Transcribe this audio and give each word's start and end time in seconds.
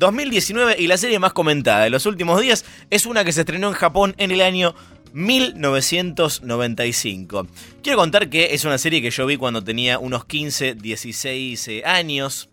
2019 0.00 0.74
y 0.78 0.86
la 0.86 0.96
serie 0.96 1.18
más 1.18 1.34
comentada 1.34 1.84
de 1.84 1.90
los 1.90 2.06
últimos 2.06 2.40
días 2.40 2.64
es 2.88 3.04
una 3.04 3.22
que 3.22 3.32
se 3.32 3.40
estrenó 3.40 3.68
en 3.68 3.74
Japón 3.74 4.14
en 4.16 4.30
el 4.30 4.40
año 4.40 4.74
1995. 5.12 7.46
Quiero 7.82 7.98
contar 7.98 8.30
que 8.30 8.54
es 8.54 8.64
una 8.64 8.78
serie 8.78 9.02
que 9.02 9.10
yo 9.10 9.26
vi 9.26 9.36
cuando 9.36 9.62
tenía 9.62 9.98
unos 9.98 10.24
15, 10.24 10.76
16 10.76 11.68
eh, 11.68 11.82
años, 11.84 12.48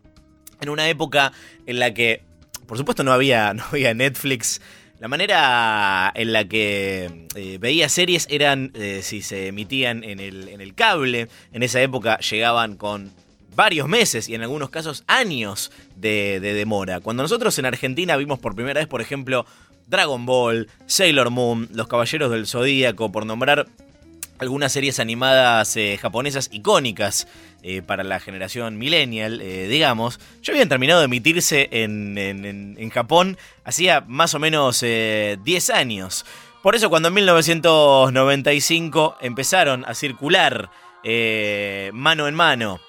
en 0.59 0.67
una 0.67 0.89
época 0.89 1.31
en 1.65 1.79
la 1.79 1.93
que, 1.93 2.21
por 2.67 2.77
supuesto, 2.77 3.05
no 3.05 3.13
había, 3.13 3.53
no 3.53 3.63
había 3.71 3.93
Netflix. 3.93 4.59
La 4.99 5.07
manera 5.07 6.11
en 6.15 6.33
la 6.33 6.49
que 6.49 7.27
eh, 7.33 7.59
veía 7.61 7.87
series 7.87 8.27
eran 8.29 8.73
eh, 8.73 8.99
si 9.03 9.21
se 9.21 9.47
emitían 9.47 10.03
en 10.03 10.19
el, 10.19 10.49
en 10.49 10.59
el 10.59 10.75
cable. 10.75 11.29
En 11.53 11.63
esa 11.63 11.81
época 11.81 12.19
llegaban 12.19 12.75
con 12.75 13.13
varios 13.57 13.89
meses 13.89 14.29
y 14.29 14.35
en 14.35 14.43
algunos 14.43 14.69
casos 14.69 15.03
años 15.07 15.71
de, 15.95 16.39
demora. 16.39 16.99
Cuando 16.99 17.23
nosotros 17.23 17.57
en 17.57 17.65
Argentina 17.65 18.15
vimos 18.15 18.37
por 18.37 18.53
primera 18.53 18.79
vez, 18.79 18.87
por 18.87 19.01
ejemplo, 19.01 19.47
Dragon 19.87 20.27
Ball, 20.27 20.69
Sailor 20.85 21.31
Moon, 21.31 21.67
Los 21.73 21.87
Caballeros 21.87 22.29
del 22.29 22.45
Zodíaco, 22.45 23.11
por 23.11 23.25
nombrar 23.25 23.65
algunas 24.37 24.71
series 24.71 24.99
animadas 24.99 25.75
eh, 25.75 25.97
japonesas 25.99 26.49
icónicas 26.51 27.27
eh, 27.63 27.81
para 27.81 28.03
la 28.03 28.19
generación 28.19 28.77
millennial, 28.77 29.41
eh, 29.41 29.67
digamos, 29.67 30.19
ya 30.43 30.53
habían 30.53 30.69
terminado 30.69 30.99
de 30.99 31.05
emitirse 31.05 31.67
en, 31.71 32.15
en 32.15 32.89
Japón 32.91 33.39
hacía 33.63 34.01
más 34.01 34.35
o 34.35 34.39
menos 34.39 34.81
10 34.81 35.69
años. 35.71 36.27
Por 36.61 36.75
eso 36.75 36.91
cuando 36.91 37.07
en 37.07 37.15
1995 37.15 39.17
empezaron 39.19 39.83
a 39.85 39.95
circular 39.95 40.69
mano 41.91 42.27
en 42.27 42.35
mano 42.35 42.79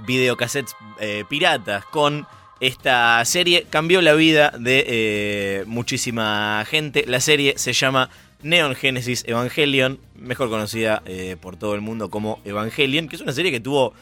videocassettes 0.00 0.74
eh, 1.00 1.24
piratas 1.28 1.84
con 1.86 2.26
esta 2.60 3.24
serie 3.24 3.66
cambió 3.68 4.00
la 4.00 4.14
vida 4.14 4.50
de 4.58 4.84
eh, 4.86 5.64
muchísima 5.66 6.64
gente. 6.68 7.04
La 7.06 7.20
serie 7.20 7.54
se 7.56 7.72
llama 7.72 8.10
Neon 8.42 8.74
Genesis 8.74 9.24
Evangelion, 9.26 9.98
mejor 10.14 10.48
conocida 10.48 11.02
eh, 11.04 11.36
por 11.40 11.56
todo 11.56 11.74
el 11.74 11.80
mundo 11.80 12.10
como 12.10 12.40
Evangelion, 12.44 13.08
que 13.08 13.16
es 13.16 13.22
una 13.22 13.32
serie 13.32 13.50
que 13.50 13.60
tuvo 13.60 13.92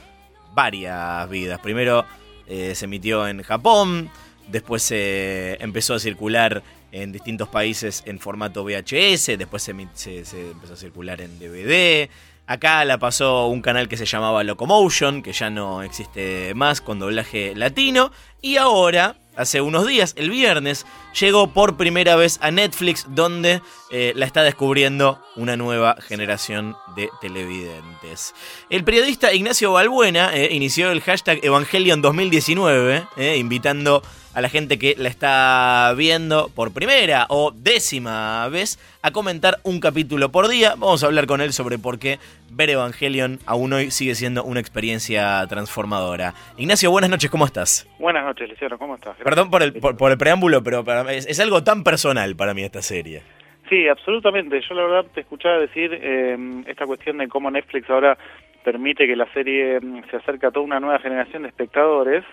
varias 0.55 1.29
vidas. 1.29 1.61
Primero 1.61 2.05
se 2.47 2.85
emitió 2.85 3.27
en 3.27 3.43
Japón, 3.43 4.11
después 4.49 4.83
se 4.83 5.57
empezó 5.61 5.95
a 5.95 5.99
circular 5.99 6.63
en 6.91 7.11
distintos 7.11 7.49
países 7.49 8.03
en 8.05 8.19
formato 8.19 8.63
VHS, 8.63 9.39
después 9.39 9.63
se 9.63 9.71
empezó 9.71 10.75
a 10.75 10.77
circular 10.77 11.23
en 11.23 11.39
DVD. 11.39 12.11
Acá 12.47 12.85
la 12.85 12.99
pasó 12.99 13.47
un 13.47 13.63
canal 13.63 13.89
que 13.89 13.97
se 13.97 14.05
llamaba 14.05 14.43
Locomotion, 14.43 15.23
que 15.23 15.33
ya 15.33 15.49
no 15.49 15.83
existe 15.83 16.53
más 16.55 16.81
con 16.81 16.99
doblaje 16.99 17.55
latino. 17.55 18.11
Y 18.41 18.57
ahora, 18.57 19.17
hace 19.37 19.61
unos 19.61 19.87
días, 19.87 20.15
el 20.17 20.29
viernes, 20.29 20.85
llegó 21.19 21.53
por 21.53 21.77
primera 21.77 22.17
vez 22.17 22.39
a 22.43 22.51
Netflix, 22.51 23.07
donde 23.09 23.63
eh, 23.93 24.13
la 24.17 24.27
está 24.27 24.43
descubriendo 24.43 25.23
una 25.37 25.57
nueva 25.57 25.97
generación 26.01 26.75
de 26.97 27.11
televidentes. 27.21 28.35
El 28.71 28.83
periodista 28.83 29.33
Ignacio 29.33 29.73
Balbuena 29.73 30.35
eh, 30.35 30.53
inició 30.53 30.91
el 30.91 31.01
hashtag 31.01 31.39
Evangelion 31.45 32.03
2019, 32.03 33.07
eh, 33.19 33.37
invitando 33.37 34.03
la 34.41 34.49
gente 34.49 34.79
que 34.79 34.95
la 34.97 35.09
está 35.09 35.93
viendo 35.97 36.49
por 36.55 36.73
primera 36.73 37.27
o 37.29 37.53
décima 37.55 38.49
vez 38.49 38.79
a 39.03 39.11
comentar 39.11 39.59
un 39.63 39.81
capítulo 39.81 40.31
por 40.31 40.49
día. 40.49 40.71
Vamos 40.71 41.05
a 41.05 41.07
hablar 41.07 41.27
con 41.27 41.41
él 41.41 41.53
sobre 41.53 41.79
por 41.79 41.99
qué 41.99 42.19
ver 42.51 42.71
Evangelion 42.71 43.39
aún 43.47 43.73
hoy 43.73 43.91
sigue 43.91 44.15
siendo 44.15 44.45
una 44.45 44.61
experiencia 44.61 45.47
transformadora. 45.49 46.35
Ignacio, 46.57 46.91
buenas 46.91 47.11
noches, 47.11 47.31
¿cómo 47.31 47.45
estás? 47.45 47.89
Buenas 47.99 48.25
noches, 48.25 48.49
Luciano, 48.49 48.79
¿cómo 48.79 48.95
estás? 48.95 49.17
Perdón 49.19 49.51
por 49.51 49.63
el, 49.63 49.73
por, 49.75 50.11
el 50.11 50.19
preámbulo, 50.19 50.63
pero 50.63 50.83
es, 51.11 51.41
algo 51.41 51.63
tan 51.63 51.85
personal 51.85 52.35
para 52.37 52.55
mí 52.55 52.63
esta 52.63 52.83
serie. 52.83 53.23
Sí, 53.69 53.89
absolutamente. 53.89 54.61
Yo 54.69 54.75
la 54.75 54.83
verdad 54.83 55.07
te 55.15 55.21
escuchaba 55.21 55.59
decir 55.59 55.91
eh, 55.93 56.37
esta 56.67 56.87
cuestión 56.87 57.19
de 57.19 57.29
cómo 57.29 57.51
Netflix 57.51 57.89
ahora 57.91 58.19
permite 58.65 59.07
que 59.07 59.17
la 59.17 59.31
serie 59.33 59.81
mm, 59.81 60.05
se 60.11 60.17
acerque 60.17 60.47
a 60.47 60.51
toda 60.51 60.65
una 60.65 60.81
nueva 60.81 60.99
generación 60.99 61.43
de 61.43 61.49
espectadores 61.49 62.25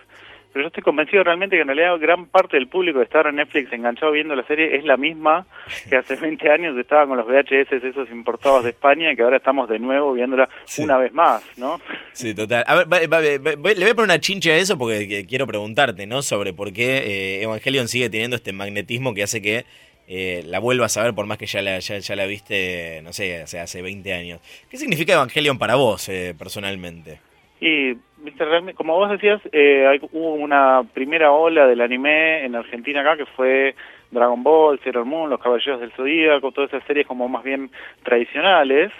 pero 0.52 0.64
yo 0.64 0.68
estoy 0.68 0.84
convencido 0.84 1.24
realmente 1.24 1.56
que 1.56 1.62
en 1.62 1.68
realidad 1.68 2.00
gran 2.00 2.26
parte 2.26 2.58
del 2.58 2.68
público 2.68 3.00
que 3.00 3.06
está 3.06 3.22
en 3.22 3.36
Netflix 3.36 3.72
enganchado 3.72 4.12
viendo 4.12 4.36
la 4.36 4.44
serie 4.44 4.76
es 4.76 4.84
la 4.84 4.98
misma 4.98 5.46
que 5.90 5.98
hace 5.98 6.16
20 6.22 6.50
años 6.50 6.78
estaba 6.78 7.08
con 7.08 7.18
los 7.18 7.28
VHS 7.28 7.84
esos 7.84 8.10
importados 8.12 8.64
de 8.64 8.72
España 8.72 9.12
y 9.12 9.16
que 9.16 9.22
ahora 9.22 9.38
estamos 9.38 9.70
de 9.70 9.80
nuevo 9.80 10.14
viéndola 10.14 10.50
una 10.80 10.98
vez 10.98 11.14
más, 11.14 11.44
¿no? 11.58 11.80
Sí, 12.14 12.34
total. 12.34 12.64
A 12.68 12.84
ver, 12.84 12.88
le 12.88 13.56
voy 13.58 13.90
a 13.90 13.96
poner 13.96 14.04
una 14.04 14.20
chincha 14.20 14.52
a 14.52 14.56
eso 14.56 14.78
porque 14.78 15.26
quiero 15.28 15.46
preguntarte, 15.48 16.08
¿no? 16.08 16.22
Sobre 16.22 16.54
por 16.54 16.74
qué 16.74 16.98
eh, 16.98 17.44
Evangelion 17.44 17.88
sigue 17.88 18.10
teniendo 18.10 18.36
este 18.36 18.54
magnetismo 18.54 19.14
que 19.14 19.24
hace 19.24 19.42
que 19.42 19.66
eh, 20.12 20.44
la 20.48 20.58
vuelvas 20.58 20.98
a 20.98 21.04
ver 21.04 21.14
por 21.14 21.28
más 21.28 21.38
que 21.38 21.46
ya 21.46 21.62
la, 21.62 21.78
ya, 21.78 22.16
la 22.16 22.26
viste, 22.26 23.00
no 23.04 23.14
sé, 23.14 23.44
hace, 23.44 23.60
hace 23.60 23.82
20 23.84 24.12
años. 24.14 24.42
¿Qué 24.68 24.78
significa 24.78 25.14
Evangelion 25.14 25.60
para 25.60 25.76
vos, 25.76 26.10
eh, 26.10 26.34
personalmente? 26.38 27.20
Y, 27.62 27.94
como 28.76 28.96
vos 28.96 29.10
decías, 29.10 29.42
eh, 29.52 30.00
hubo 30.12 30.34
una 30.34 30.84
primera 30.94 31.32
ola 31.32 31.68
del 31.68 31.82
anime 31.82 32.46
en 32.46 32.56
Argentina 32.56 33.02
acá 33.02 33.18
que 33.18 33.26
fue 33.26 33.76
Dragon 34.12 34.44
Ball, 34.44 34.80
Sailor 34.84 35.06
Moon, 35.06 35.30
Los 35.30 35.42
Caballeros 35.42 35.80
del 35.80 35.92
Zodíaco, 35.92 36.52
todas 36.52 36.74
esas 36.74 36.86
series 36.86 37.08
como 37.08 37.28
más 37.28 37.44
bien 37.44 37.70
tradicionales. 38.04 38.92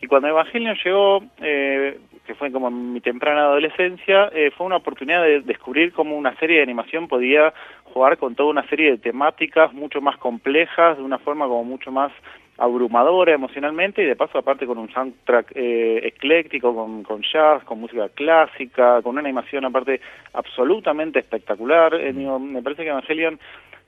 Y 0.00 0.06
cuando 0.06 0.28
Evangelion 0.28 0.76
llegó, 0.82 1.22
eh, 1.42 1.98
que 2.26 2.34
fue 2.34 2.50
como 2.50 2.70
mi 2.70 3.00
temprana 3.00 3.42
adolescencia, 3.42 4.30
eh, 4.32 4.50
fue 4.56 4.66
una 4.66 4.76
oportunidad 4.76 5.22
de 5.22 5.40
descubrir 5.40 5.92
cómo 5.92 6.16
una 6.16 6.34
serie 6.36 6.56
de 6.56 6.62
animación 6.62 7.06
podía 7.06 7.52
jugar 7.84 8.16
con 8.18 8.34
toda 8.34 8.50
una 8.50 8.66
serie 8.68 8.92
de 8.92 8.98
temáticas 8.98 9.72
mucho 9.72 10.00
más 10.00 10.16
complejas, 10.16 10.96
de 10.96 11.02
una 11.02 11.18
forma 11.18 11.46
como 11.46 11.64
mucho 11.64 11.90
más 11.92 12.12
abrumadora 12.60 13.32
emocionalmente 13.32 14.02
y 14.02 14.06
de 14.06 14.16
paso 14.16 14.38
aparte 14.38 14.66
con 14.66 14.76
un 14.76 14.92
soundtrack 14.92 15.52
eh, 15.54 16.00
ecléctico, 16.04 16.74
con, 16.74 17.02
con 17.02 17.22
jazz, 17.22 17.64
con 17.64 17.80
música 17.80 18.10
clásica, 18.10 19.00
con 19.00 19.12
una 19.12 19.22
animación 19.22 19.64
aparte 19.64 20.00
absolutamente 20.34 21.18
espectacular. 21.18 21.94
Eh, 21.94 22.12
me 22.12 22.62
parece 22.62 22.82
que 22.82 22.90
Evangelion 22.90 23.40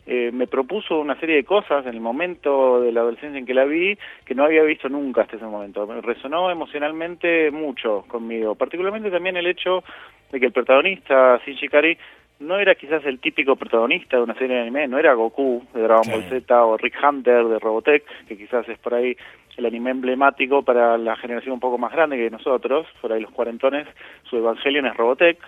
eh, 0.06 0.30
me 0.32 0.46
propuso 0.46 0.98
una 0.98 1.20
serie 1.20 1.36
de 1.36 1.44
cosas 1.44 1.84
en 1.84 1.94
el 1.94 2.00
momento 2.00 2.80
de 2.80 2.92
la 2.92 3.02
adolescencia 3.02 3.38
en 3.38 3.44
que 3.44 3.54
la 3.54 3.66
vi 3.66 3.96
que 4.24 4.34
no 4.34 4.44
había 4.44 4.62
visto 4.62 4.88
nunca 4.88 5.20
hasta 5.20 5.36
ese 5.36 5.44
momento. 5.44 5.86
Me 5.86 6.00
resonó 6.00 6.50
emocionalmente 6.50 7.50
mucho 7.50 8.04
conmigo, 8.08 8.54
particularmente 8.54 9.10
también 9.10 9.36
el 9.36 9.46
hecho 9.46 9.84
de 10.32 10.40
que 10.40 10.46
el 10.46 10.52
protagonista, 10.52 11.38
Shinji 11.44 11.68
Kari, 11.68 11.98
no 12.42 12.58
era 12.58 12.74
quizás 12.74 13.04
el 13.04 13.18
típico 13.18 13.56
protagonista 13.56 14.16
de 14.16 14.22
una 14.22 14.34
serie 14.34 14.56
de 14.56 14.62
anime, 14.62 14.88
no 14.88 14.98
era 14.98 15.14
Goku 15.14 15.64
de 15.72 15.82
Dragon 15.82 16.10
Ball 16.10 16.24
Z 16.28 16.64
o 16.64 16.76
Rick 16.76 16.96
Hunter 17.02 17.44
de 17.46 17.58
Robotech, 17.58 18.04
que 18.26 18.36
quizás 18.36 18.68
es 18.68 18.78
por 18.78 18.94
ahí 18.94 19.16
el 19.56 19.66
anime 19.66 19.90
emblemático 19.90 20.62
para 20.62 20.98
la 20.98 21.16
generación 21.16 21.54
un 21.54 21.60
poco 21.60 21.78
más 21.78 21.92
grande 21.92 22.16
que 22.16 22.30
nosotros, 22.30 22.86
por 23.00 23.12
ahí 23.12 23.20
los 23.20 23.30
cuarentones, 23.30 23.86
su 24.28 24.36
Evangelion 24.36 24.86
es 24.86 24.96
Robotech. 24.96 25.38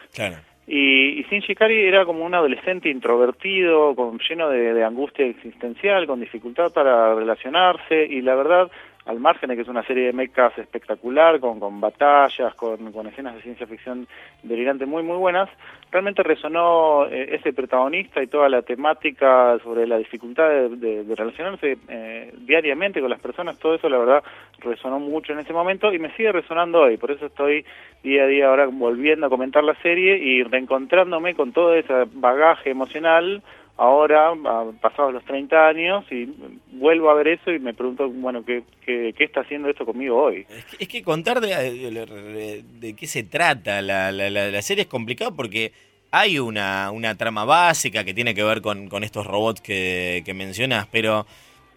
Y, 0.66 1.21
y 1.21 1.22
Shinji 1.25 1.55
Kari 1.55 1.84
era 1.84 2.06
como 2.06 2.25
un 2.25 2.34
adolescente 2.34 2.88
introvertido, 2.88 3.94
con, 3.94 4.19
lleno 4.19 4.49
de 4.49 4.82
angustia 4.82 5.26
existencial, 5.26 6.06
con 6.06 6.21
dificultad 6.21 6.72
para 6.72 7.15
relacionarse, 7.15 8.06
y 8.06 8.22
la 8.22 8.34
verdad 8.34 8.71
al 9.06 9.20
margen 9.20 9.50
de 9.50 9.56
que 9.56 9.62
es 9.62 9.69
una 9.69 9.84
serie 9.84 10.06
de 10.06 10.12
mechas 10.12 10.56
espectacular, 10.59 11.38
con, 11.38 11.60
con 11.60 11.81
batallas, 11.81 12.54
con, 12.54 12.91
con 12.92 13.06
escenas 13.06 13.34
de 13.34 13.42
ciencia 13.42 13.66
ficción 13.66 14.06
delirante 14.42 14.87
muy, 14.87 15.03
muy 15.03 15.19
buenas, 15.19 15.50
realmente 15.91 16.22
resonó 16.22 17.06
eh, 17.06 17.37
ese 17.37 17.53
protagonista 17.53 18.22
y 18.22 18.26
toda 18.26 18.48
la 18.48 18.62
temática 18.62 19.59
sobre 19.62 19.87
la 19.87 19.98
dificultad 19.98 20.48
de, 20.70 21.04
relacionarse 21.14 21.76
eh, 21.88 22.34
diariamente 22.38 23.00
con 23.00 23.10
las 23.10 23.20
personas, 23.20 23.59
todo 23.59 23.75
eso 23.75 23.88
la 23.88 23.98
verdad 23.98 24.22
resonó 24.60 24.98
mucho 24.98 25.32
en 25.32 25.41
ese 25.41 25.53
momento 25.53 25.93
y 25.93 25.98
me 25.98 26.10
sigue 26.16 26.32
resonando 26.32 26.81
hoy, 26.81 26.97
por 26.97 27.10
eso 27.10 27.26
estoy 27.26 27.64
día 28.03 28.25
a 28.25 28.26
día 28.26 28.48
ahora 28.48 28.66
volviendo 28.66 29.26
a 29.26 29.31
comentar 29.31 29.62
la 29.62 29.75
serie 29.82 30.16
y 30.16 30.43
reencontrándome 30.43 31.34
con 31.34 31.53
todo 31.53 31.75
ese 31.75 31.93
bagaje 32.12 32.70
emocional 32.70 33.43
ahora, 33.76 34.32
pasados 34.81 35.12
los 35.12 35.25
30 35.25 35.69
años, 35.69 36.04
y 36.10 36.32
vuelvo 36.72 37.10
a 37.10 37.14
ver 37.14 37.28
eso 37.28 37.50
y 37.50 37.58
me 37.58 37.75
pregunto, 37.75 38.08
bueno, 38.08 38.44
¿qué, 38.44 38.62
qué, 38.84 39.12
está 39.19 39.40
haciendo 39.40 39.69
esto 39.69 39.84
conmigo 39.84 40.22
hoy? 40.22 40.46
Es 40.78 40.88
que, 40.88 41.02
contar 41.02 41.40
de, 41.40 42.94
qué 42.96 43.06
se 43.06 43.25
trata 43.25 43.82
la, 43.82 44.12
la, 44.12 44.31
la, 44.31 44.62
serie 44.62 44.82
es 44.82 44.88
complicado 44.88 45.34
porque 45.34 45.72
hay 46.10 46.38
una, 46.38 46.90
una 46.93 47.16
trama 47.16 47.44
básica 47.44 48.04
que 48.04 48.14
tiene 48.14 48.34
que 48.34 48.44
ver 48.44 48.62
con, 48.62 48.88
con 48.88 49.02
estos 49.02 49.26
robots 49.26 49.60
que, 49.60 50.22
que 50.25 50.34
mencionas, 50.34 50.87
pero 50.93 51.26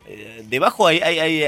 eh, 0.05 0.43
debajo 0.47 0.85
hay, 0.87 0.99
hay, 0.99 1.43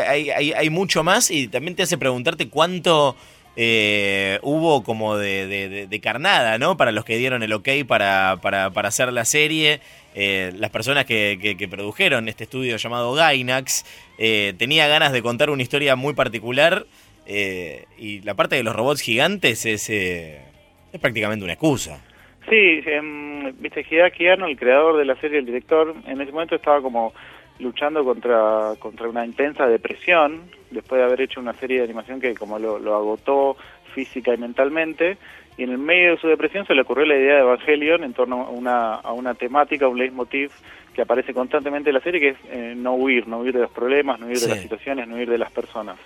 hay 0.51 0.69
mucho 0.69 1.03
más 1.03 1.29
y 1.29 1.47
también 1.47 1.75
te 1.75 1.83
hace 1.83 1.97
preguntarte 1.97 2.50
cuánto... 2.50 3.15
Eh, 3.62 4.39
hubo 4.41 4.83
como 4.83 5.18
de, 5.18 5.85
de, 5.89 6.00
carnada, 6.00 6.57
¿no? 6.57 6.77
Para 6.77 6.94
los 6.94 7.03
que 7.03 7.18
dieron 7.18 7.44
el 7.44 7.51
ok 7.51 7.68
para, 7.85 8.38
para, 8.41 8.69
para 8.69 8.88
hacer 8.88 9.12
la 9.12 9.25
serie. 9.25 9.81
Eh, 10.15 10.51
las 10.56 10.71
personas 10.71 11.06
que, 11.06 11.56
que, 11.57 11.67
produjeron 11.67 12.27
este 12.27 12.45
estudio 12.45 12.77
llamado 12.77 13.13
Gainax 13.13 13.85
eh, 14.17 14.53
tenía 14.57 14.88
ganas 14.88 15.11
de 15.11 15.21
contar 15.21 15.50
una 15.50 15.61
historia 15.61 15.95
muy 15.95 16.13
particular 16.13 16.85
y 17.27 18.21
la 18.21 18.33
parte 18.33 18.56
de 18.56 18.63
los 18.63 18.75
robots 18.75 19.01
gigantes 19.01 19.63
es, 19.67 19.88
es 19.88 21.00
prácticamente 21.00 21.44
una 21.44 21.53
excusa. 21.53 22.01
Sí, 22.50 22.81
eh, 22.83 23.53
viste, 23.59 23.85
Hideaki 23.88 24.27
Anno, 24.27 24.47
el 24.47 24.57
creador 24.57 24.97
de 24.97 25.06
la 25.06 25.15
serie, 25.17 25.38
el 25.38 25.45
director, 25.45 25.94
en 26.07 26.19
ese 26.19 26.31
momento 26.31 26.55
estaba 26.55 26.81
como 26.81 27.13
luchando 27.59 28.03
contra, 28.03 28.73
contra 28.79 29.07
una 29.07 29.23
intensa 29.23 29.67
depresión, 29.67 30.50
después 30.71 31.00
de 31.00 31.05
haber 31.05 31.21
hecho 31.21 31.39
una 31.39 31.53
serie 31.53 31.77
de 31.77 31.83
animación 31.83 32.19
que 32.19 32.33
como 32.33 32.57
lo 32.57 32.95
agotó 32.95 33.57
física 33.94 34.33
y 34.33 34.38
mentalmente, 34.38 35.17
y 35.59 35.63
en 35.63 35.71
el 35.71 35.77
medio 35.77 36.11
de 36.11 36.17
su 36.17 36.27
depresión 36.29 36.65
se 36.65 36.73
le 36.73 36.81
ocurrió 36.83 37.06
la 37.06 37.15
idea 37.17 37.35
de 37.35 37.41
Evangelion 37.41 38.03
en 38.06 38.13
torno 38.13 38.44
a 38.45 38.50
una, 38.50 38.94
a 38.95 39.11
una 39.11 39.33
temática, 39.33 39.89
un 39.89 39.97
leitmotiv 39.97 40.51
que 40.94 41.01
aparece 41.01 41.33
constantemente 41.33 41.89
en 41.89 41.95
la 41.95 42.00
serie, 42.01 42.19
que 42.21 42.27
es 42.29 42.38
eh, 42.50 42.73
no 42.77 42.94
huir, 42.94 43.27
no 43.27 43.39
huir 43.39 43.53
de 43.53 43.61
los 43.63 43.71
problemas, 43.71 44.19
no 44.19 44.27
huir 44.27 44.38
Sí. 44.38 44.45
de 44.47 44.51
las 44.53 44.61
situaciones, 44.61 45.07
no 45.07 45.15
huir 45.15 45.29
de 45.29 45.38
las 45.38 45.51
personas. 45.51 45.97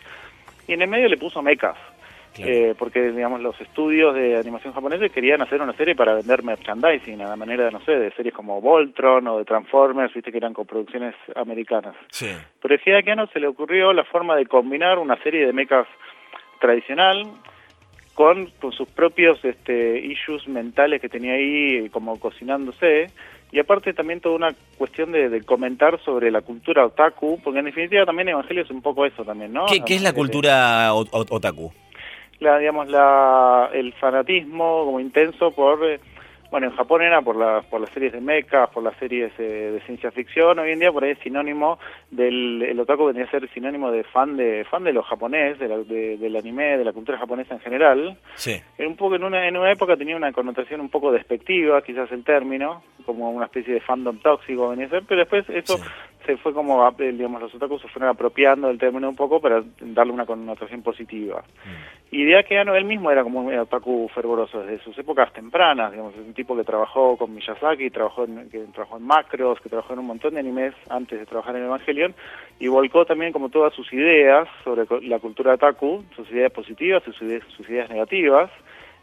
Y 0.68 0.74
en 0.74 0.82
el 0.82 0.88
medio 0.90 1.08
le 1.08 1.18
puso 1.18 1.42
mechas, 1.44 1.76
Claro. 2.34 2.52
eh, 2.52 2.76
porque 2.76 3.12
digamos 3.12 3.42
los 3.42 3.62
estudios 3.62 4.16
de 4.16 4.38
animación 4.38 4.74
japoneses 4.74 5.12
querían 5.12 5.44
hacer 5.44 5.62
una 5.62 5.74
serie 5.74 5.94
para 5.94 6.16
vender 6.16 6.42
merchandising, 6.44 7.22
a 7.22 7.30
la 7.30 7.36
manera 7.36 7.66
de, 7.66 7.72
no 7.72 7.80
sé, 7.82 7.92
de 7.92 8.10
series 8.14 8.34
como 8.34 8.60
Voltron 8.60 9.28
o 9.28 9.38
de 9.38 9.46
Transformers, 9.46 10.12
viste 10.16 10.32
que 10.32 10.40
eran 10.40 10.54
coproducciones 10.56 11.14
americanas. 11.36 11.94
Sí. 12.10 12.32
Pero 12.60 12.74
a 12.74 12.78
Hideaki 12.84 13.12
se 13.32 13.40
le 13.40 13.46
ocurrió 13.46 13.94
la 13.94 14.04
forma 14.04 14.36
de 14.36 14.48
combinar 14.48 14.98
una 14.98 15.16
serie 15.22 15.46
de 15.46 15.54
mechas 15.54 15.86
tradicional 16.60 17.28
con, 18.14 18.48
con 18.62 18.72
sus 18.72 18.88
propios 18.90 19.44
este, 19.44 20.00
issues 20.00 20.48
mentales 20.48 21.02
que 21.02 21.10
tenía 21.10 21.34
ahí 21.34 21.90
como 21.90 22.20
cocinándose 22.20 23.08
y 23.52 23.60
aparte 23.60 23.94
también 23.94 24.20
toda 24.20 24.36
una 24.36 24.50
cuestión 24.78 25.12
de, 25.12 25.30
de 25.30 25.42
comentar 25.44 26.00
sobre 26.04 26.32
la 26.32 26.42
cultura 26.42 26.86
otaku, 26.86 27.40
porque 27.44 27.60
en 27.60 27.66
definitiva 27.66 28.06
también 28.06 28.30
Evangelio 28.30 28.64
es 28.64 28.70
un 28.72 28.82
poco 28.82 29.06
eso 29.06 29.24
también, 29.24 29.54
¿no? 29.54 29.66
¿Qué, 29.68 29.82
qué 29.86 29.96
es 29.96 30.02
la 30.02 30.10
Eh, 30.10 30.14
cultura 30.14 30.94
o- 30.94 31.06
otaku? 31.12 31.72
la, 32.40 32.58
digamos, 32.60 32.90
la, 32.90 33.70
el 33.74 33.94
fanatismo 33.94 34.86
como 34.86 35.00
intenso 35.00 35.52
por, 35.52 35.86
eh, 35.86 36.00
bueno, 36.54 36.68
en 36.68 36.76
Japón 36.76 37.02
era 37.02 37.20
por, 37.24 37.36
la, 37.36 37.64
por 37.68 37.82
las 37.82 37.90
series 37.90 38.14
de 38.14 38.22
mechas, 38.22 38.70
por 38.70 38.84
las 38.84 38.96
series 38.98 39.32
eh, 39.40 39.72
de 39.74 39.82
ciencia 39.88 40.12
ficción, 40.12 40.60
hoy 40.60 40.70
en 40.70 40.78
día 40.78 40.92
por 40.92 41.04
ahí 41.04 41.10
es 41.10 41.18
sinónimo 41.24 41.80
del, 42.12 42.62
el 42.62 42.80
otaku 42.80 43.06
vendría 43.06 43.26
a 43.26 43.32
ser 43.32 43.50
sinónimo 43.50 43.90
de 43.92 44.04
fan 44.04 44.38
de 44.38 44.64
fan 44.70 44.84
de 44.84 44.94
los 44.94 45.04
japonés, 45.08 45.58
de 45.58 45.68
la- 45.68 45.80
de- 45.80 46.16
del 46.18 46.36
anime, 46.36 46.78
de 46.78 46.86
la 46.86 46.94
cultura 46.94 47.18
japonesa 47.18 47.56
en 47.56 47.60
general. 47.62 48.20
Sí. 48.36 48.62
En 48.78 48.86
un 48.86 48.96
poco 48.96 49.16
en 49.16 49.24
una, 49.24 49.48
en 49.48 49.58
una 49.58 49.72
época 49.72 49.98
tenía 49.98 50.16
una 50.16 50.32
connotación 50.32 50.80
un 50.80 50.90
poco 50.90 51.12
despectiva, 51.12 51.82
quizás 51.82 52.12
el 52.12 52.24
término, 52.24 52.84
como 53.04 53.32
una 53.32 53.46
especie 53.46 53.74
de 53.74 53.82
fandom 53.82 54.20
tóxico 54.20 54.70
venía 54.70 54.86
a 54.86 54.90
ser, 54.90 55.04
pero 55.08 55.22
después 55.22 55.50
eso 55.50 55.78
Sí. 55.78 55.84
Se 56.26 56.38
fue 56.38 56.54
como, 56.54 56.88
eh, 56.88 57.12
digamos, 57.12 57.42
los 57.42 57.54
otakus 57.54 57.82
se 57.82 57.88
fueron 57.88 58.10
apropiando 58.10 58.68
del 58.68 58.78
término 58.78 59.10
un 59.10 59.16
poco 59.16 59.42
para 59.42 59.64
darle 59.80 60.14
una 60.14 60.26
connotación 60.26 60.82
positiva. 60.82 61.44
Mm. 61.66 62.16
Y 62.16 62.26
de 62.26 62.38
Akeano 62.38 62.76
él 62.76 62.86
mismo 62.86 63.12
era 63.12 63.24
como 63.24 63.42
un 63.42 63.58
otaku 63.58 64.10
fervoroso 64.14 64.62
desde 64.62 64.84
sus 64.84 64.98
épocas 64.98 65.34
tempranas, 65.34 65.92
digamos, 65.92 66.14
es 66.14 66.26
un 66.26 66.34
tipo 66.34 66.56
que 66.56 66.64
trabajó 66.64 67.18
con 67.18 67.34
Miyazaki, 67.34 67.90
trabajó 67.90 68.26
en, 68.26 68.50
que 68.50 68.60
trabajó 68.74 68.98
en 68.98 69.04
Macros, 69.04 69.60
que 69.60 69.70
trabajó 69.70 69.94
en 69.94 70.00
un 70.00 70.08
montón 70.08 70.34
de 70.36 70.40
animes 70.40 70.74
antes 70.90 71.20
de 71.20 71.26
trabajar 71.26 71.56
en 71.56 71.66
Evangelion, 71.66 72.14
y 72.60 72.68
volcó 72.68 73.06
también 73.06 73.34
como 73.34 73.50
todas 73.50 73.74
sus 73.74 73.92
ideas 73.92 74.48
sobre 74.64 74.86
la 75.08 75.20
cultura 75.20 75.56
otaku, 75.56 76.04
sus 76.16 76.30
ideas 76.32 76.52
positivas 76.52 77.04
y 77.08 77.12
sus 77.12 77.22
ideas, 77.24 77.44
sus 77.58 77.70
ideas 77.70 77.90
negativas, 77.90 78.50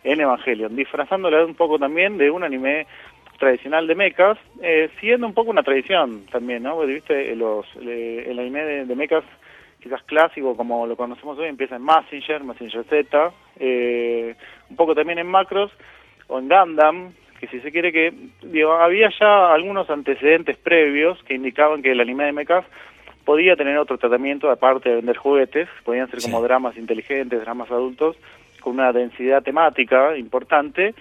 en 0.03 0.21
Evangelion, 0.21 0.75
disfrazándola 0.75 1.45
un 1.45 1.55
poco 1.55 1.79
también 1.79 2.17
de 2.17 2.31
un 2.31 2.43
anime 2.43 2.87
tradicional 3.41 3.87
de 3.89 3.95
mechas, 3.97 4.39
eh, 4.63 4.89
siguiendo 5.01 5.27
un 5.27 5.35
poco 5.35 5.51
una 5.51 5.65
tradición 5.65 6.27
también, 6.31 6.63
¿no? 6.63 6.77
Porque, 6.77 6.95
viste, 6.95 7.35
los, 7.35 7.67
le- 7.77 8.31
el 8.31 8.39
anime 8.39 8.63
de, 8.65 8.85
de 8.85 8.95
mechas 8.95 9.25
quizás 9.83 10.03
clásico 10.05 10.57
como 10.57 10.87
lo 10.87 10.95
conocemos 10.95 11.39
hoy 11.39 11.49
empieza 11.49 11.77
en 11.77 11.85
Messenger, 11.85 12.45
Messenger 12.45 12.85
Z, 12.85 13.33
eh, 13.59 14.35
un 14.69 14.77
poco 14.77 14.95
también 14.95 15.19
en 15.19 15.27
Macros 15.27 15.73
o 16.29 16.39
en 16.39 16.49
Gundam, 16.49 17.13
que 17.41 17.47
si 17.49 17.61
se 17.61 17.73
quiere 17.73 17.91
que, 17.91 18.13
digo, 18.43 18.75
había 18.75 19.09
ya 19.19 19.53
algunos 19.55 19.89
antecedentes 19.89 20.59
previos 20.59 21.21
que 21.25 21.35
indicaban 21.35 21.81
que 21.83 21.93
el 21.93 22.01
anime 22.01 22.25
de 22.27 22.33
mechas 22.33 22.65
podía 23.25 23.57
tener 23.57 23.79
otro 23.79 23.97
tratamiento 23.97 24.51
aparte 24.51 24.91
de 24.91 24.97
vender 24.97 25.17
juguetes, 25.17 25.67
podían 25.85 26.11
ser 26.11 26.21
Sí. 26.21 26.31
como 26.31 26.43
dramas 26.43 26.77
inteligentes, 26.77 27.41
dramas 27.41 27.71
adultos, 27.71 28.17
con 28.61 28.75
una 28.75 28.93
densidad 28.93 29.43
temática 29.43 30.15
importante. 30.19 30.95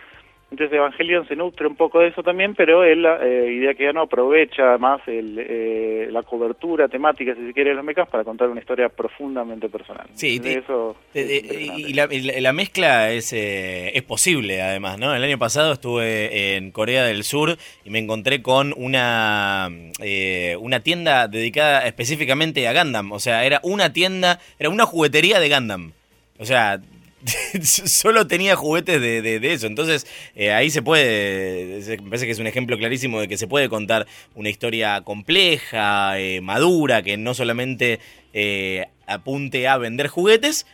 Entonces 0.52 0.76
Evangelion 0.76 1.28
se 1.28 1.36
nutre 1.36 1.68
un 1.68 1.76
poco 1.76 2.00
de 2.00 2.08
eso 2.08 2.24
también, 2.24 2.56
pero 2.56 2.84
él, 2.84 3.06
eh, 3.06 3.54
idea 3.56 3.76
que 3.76 3.84
ya 3.84 3.94
no 3.94 4.02
aprovecha 4.02 4.80
más 4.80 5.00
el, 5.08 5.38
eh, 5.40 6.08
la 6.10 6.24
cobertura 6.24 6.88
temática, 6.88 7.36
si 7.36 7.46
se 7.46 7.54
quiere, 7.54 7.70
de 7.70 7.76
los 7.76 7.86
mechas 7.86 8.10
para 8.10 8.24
contar 8.24 8.50
una 8.50 8.60
historia 8.60 8.90
profundamente 8.90 9.70
personal. 9.70 10.08
Sí, 10.16 10.40
te- 10.40 10.58
eso 10.58 10.96
es 11.14 11.30
impresionante. 11.44 11.82
y 11.90 11.94
la, 11.94 12.08
y 12.12 12.22
la- 12.22 12.42
la 12.42 12.54
mezcla 12.54 13.12
es, 13.12 13.32
eh, 13.32 13.92
es 13.96 14.02
posible, 14.02 14.62
además, 14.64 14.98
¿no? 14.98 15.14
El 15.16 15.24
año 15.24 15.38
pasado 15.38 15.74
estuve 15.74 16.56
en 16.56 16.72
Corea 16.72 17.04
del 17.04 17.24
Sur 17.24 17.56
y 17.86 17.90
me 17.92 18.00
encontré 18.00 18.42
con 18.42 18.74
una, 18.76 19.70
eh, 20.02 20.58
una 20.60 20.80
tienda 20.80 21.28
dedicada 21.28 21.86
específicamente 21.86 22.68
a 22.68 22.74
Gundam. 22.74 23.12
O 23.12 23.20
sea, 23.20 23.46
era 23.46 23.60
una 23.64 23.94
tienda, 23.94 24.40
era 24.58 24.70
una 24.70 24.86
juguetería 24.88 25.40
de 25.40 25.50
Gundam. 25.50 25.92
O 26.40 26.46
sea, 26.46 26.80
solo 27.64 28.28
tenía 28.28 28.56
juguetes 28.56 29.02
de, 29.02 29.22
de- 29.22 29.40
de 29.40 29.54
eso. 29.54 29.68
Entonces, 29.68 30.06
eh, 30.36 30.52
ahí 30.52 30.70
se 30.70 30.82
puede, 30.82 31.82
se- 31.82 31.98
me 31.98 32.10
parece 32.10 32.26
que 32.26 32.32
es 32.32 32.40
un 32.40 32.48
ejemplo 32.48 32.78
clarísimo 32.78 33.20
de 33.20 33.28
que 33.28 33.38
se 33.38 33.48
puede 33.48 33.70
contar 33.70 34.06
una 34.36 34.50
historia 34.50 35.02
compleja, 35.02 36.20
eh, 36.20 36.42
madura, 36.42 37.02
que 37.02 37.18
no 37.18 37.34
solamente 37.34 38.00
eh, 38.34 38.86
apunte 39.08 39.68
a 39.68 39.78
vender 39.78 40.08
juguetes, 40.08 40.66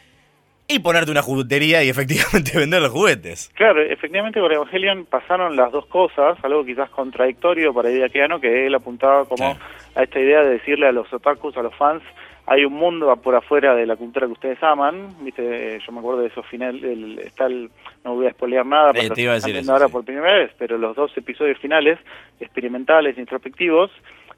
y 0.68 0.80
ponerte 0.80 1.12
una 1.12 1.22
juguetería 1.22 1.84
y 1.84 1.90
efectivamente 1.90 2.52
vender 2.58 2.82
los 2.82 2.92
juguetes. 2.92 3.52
Claro, 3.54 3.82
efectivamente 3.84 4.40
con 4.40 4.52
Evangelion 4.52 5.06
pasaron 5.06 5.56
las 5.56 5.72
dos 5.72 5.86
cosas, 5.86 6.38
algo 6.44 6.66
quizás 6.66 6.90
contradictorio 6.90 7.72
para 7.72 7.92
Hideakiano, 7.92 8.42
que 8.42 8.66
él 8.66 8.74
apuntaba 8.74 9.26
como 9.26 9.54
Claro. 9.54 9.60
a 9.94 10.02
esta 10.04 10.20
idea 10.20 10.42
de 10.42 10.50
decirle 10.58 10.88
a 10.88 10.92
los 10.92 11.12
otakus, 11.14 11.56
a 11.58 11.62
los 11.62 11.76
fans, 11.76 12.02
hay 12.48 12.64
un 12.66 12.74
mundo 12.74 13.16
por 13.18 13.36
afuera 13.36 13.74
de 13.76 13.86
la 13.86 13.96
cultura 13.96 14.28
que 14.28 14.34
ustedes 14.34 14.62
aman, 14.64 15.08
viste, 15.22 15.80
yo 15.86 15.92
me 15.92 16.00
acuerdo 16.00 16.22
de 16.22 16.28
esos 16.28 16.46
finales, 16.46 16.84
el, 16.84 17.20
está 17.20 17.46
el, 17.48 17.70
no 18.04 18.16
voy 18.16 18.28
a 18.28 18.32
spoilear 18.32 18.66
nada, 18.66 18.92
Eh, 18.96 19.10
te 19.10 19.22
iba 19.22 19.34
a 19.34 19.36
están 19.38 19.48
decir 19.50 19.54
viendo 19.54 19.62
eso, 19.62 19.72
ahora 19.74 19.88
sí. 19.88 19.92
por 19.94 20.06
primera 20.06 20.34
vez, 20.36 20.52
pero 20.58 20.78
los 20.78 20.96
dos 20.96 21.16
episodios 21.18 21.58
finales, 21.60 21.98
experimentales, 22.40 23.18
introspectivos, 23.18 23.92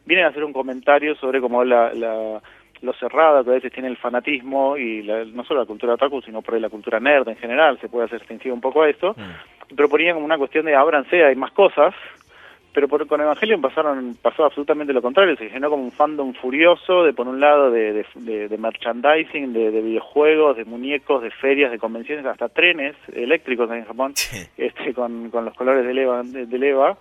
vienen 0.06 0.26
a 0.26 0.30
hacer 0.30 0.44
un 0.44 0.54
comentario 0.54 1.16
sobre 1.16 1.42
cómo 1.42 1.64
la, 1.64 1.94
la 1.94 2.42
lo 2.82 2.94
cerrada 2.94 3.44
que 3.44 3.50
a 3.50 3.54
veces 3.54 3.74
tiene 3.74 3.90
el 3.90 3.98
fanatismo 3.98 4.78
y 4.78 5.02
la- 5.02 5.26
no 5.26 5.44
solo 5.44 5.62
la 5.62 5.66
cultura 5.66 5.96
otaku, 5.96 6.22
sino 6.22 6.44
por 6.44 6.54
ahí 6.54 6.62
la 6.62 6.70
cultura 6.70 7.00
nerd 7.00 7.28
en 7.28 7.36
general, 7.38 7.80
se 7.82 7.90
puede 7.90 8.06
hacer 8.06 8.20
extensivo 8.20 8.54
un 8.54 8.62
poco 8.62 8.84
a 8.84 8.90
esto, 8.90 9.16
Mm. 9.18 9.76
proponían 9.76 10.14
como 10.14 10.26
una 10.28 10.38
cuestión 10.38 10.64
de 10.66 10.76
ábranse, 10.76 11.26
hay 11.26 11.36
más 11.36 11.52
cosas, 11.52 11.96
pero 12.78 12.88
por, 12.88 13.08
con 13.08 13.20
Evangelion 13.20 13.60
pasaron, 13.60 14.16
pasó 14.22 14.46
absolutamente 14.46 14.94
lo 14.94 15.02
contrario, 15.02 15.36
se 15.36 15.50
llenó 15.50 15.68
como 15.72 15.82
un 15.84 15.92
fandom 15.92 16.32
furioso 16.36 17.04
de 17.04 17.12
por 17.12 17.28
un 17.28 17.40
lado 17.40 17.72
de, 17.72 17.92
de, 17.92 18.06
de- 18.14 18.48
de 18.48 18.58
merchandising, 18.60 19.52
de, 19.52 19.72
de 19.72 19.82
videojuegos, 19.82 20.58
de 20.58 20.66
muñecos, 20.66 21.24
de 21.24 21.32
ferias, 21.32 21.72
de 21.72 21.80
convenciones, 21.80 22.24
hasta 22.28 22.50
trenes 22.50 22.96
eléctricos 23.14 23.72
en 23.72 23.84
Japón, 23.84 24.12
Sí. 24.16 24.46
este 24.58 24.94
con, 24.94 25.32
con 25.32 25.44
los 25.46 25.56
colores 25.56 25.88
del 25.88 25.98
EVA, 25.98 26.22
de- 26.22 26.46
del 26.46 26.64
EVA 26.66 26.96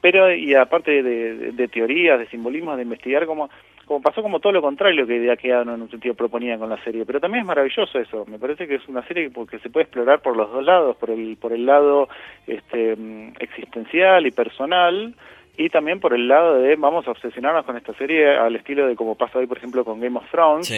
pero 0.00 0.34
y 0.34 0.52
aparte 0.56 0.90
de, 1.02 1.34
de- 1.36 1.52
de 1.52 1.68
teorías, 1.68 2.18
de 2.18 2.26
simbolismos, 2.26 2.76
de 2.76 2.82
investigar 2.82 3.24
como 3.24 3.48
como 3.86 4.00
pasó 4.00 4.22
como 4.22 4.40
todo 4.40 4.52
lo 4.52 4.62
contrario 4.62 5.06
que 5.06 5.18
de 5.18 5.32
en 5.32 5.68
un 5.68 5.90
sentido 5.90 6.14
proponía 6.14 6.58
con 6.58 6.68
la 6.68 6.82
serie, 6.82 7.04
pero 7.04 7.20
también 7.20 7.42
es 7.42 7.46
maravilloso 7.46 7.98
eso, 7.98 8.24
me 8.26 8.38
parece 8.38 8.66
que 8.66 8.76
es 8.76 8.88
una 8.88 9.06
serie 9.06 9.30
porque 9.30 9.58
se 9.58 9.70
puede 9.70 9.84
explorar 9.84 10.20
por 10.20 10.36
los 10.36 10.50
dos 10.50 10.64
lados, 10.64 10.96
por 10.96 11.10
el 11.10 11.36
por 11.36 11.52
el 11.52 11.66
lado 11.66 12.08
este 12.46 12.96
mm, 12.96 13.34
existencial 13.40 14.26
y 14.26 14.30
personal 14.30 15.14
y 15.56 15.68
también 15.68 16.00
por 16.00 16.14
el 16.14 16.26
lado 16.26 16.58
de 16.58 16.76
vamos 16.76 17.06
a 17.06 17.12
obsesionarnos 17.12 17.64
con 17.64 17.76
esta 17.76 17.94
serie 17.94 18.36
al 18.36 18.56
estilo 18.56 18.86
de 18.86 18.96
como 18.96 19.14
pasa 19.14 19.38
hoy 19.38 19.46
por 19.46 19.58
ejemplo 19.58 19.84
con 19.84 20.00
Game 20.00 20.18
of 20.18 20.30
Thrones. 20.30 20.68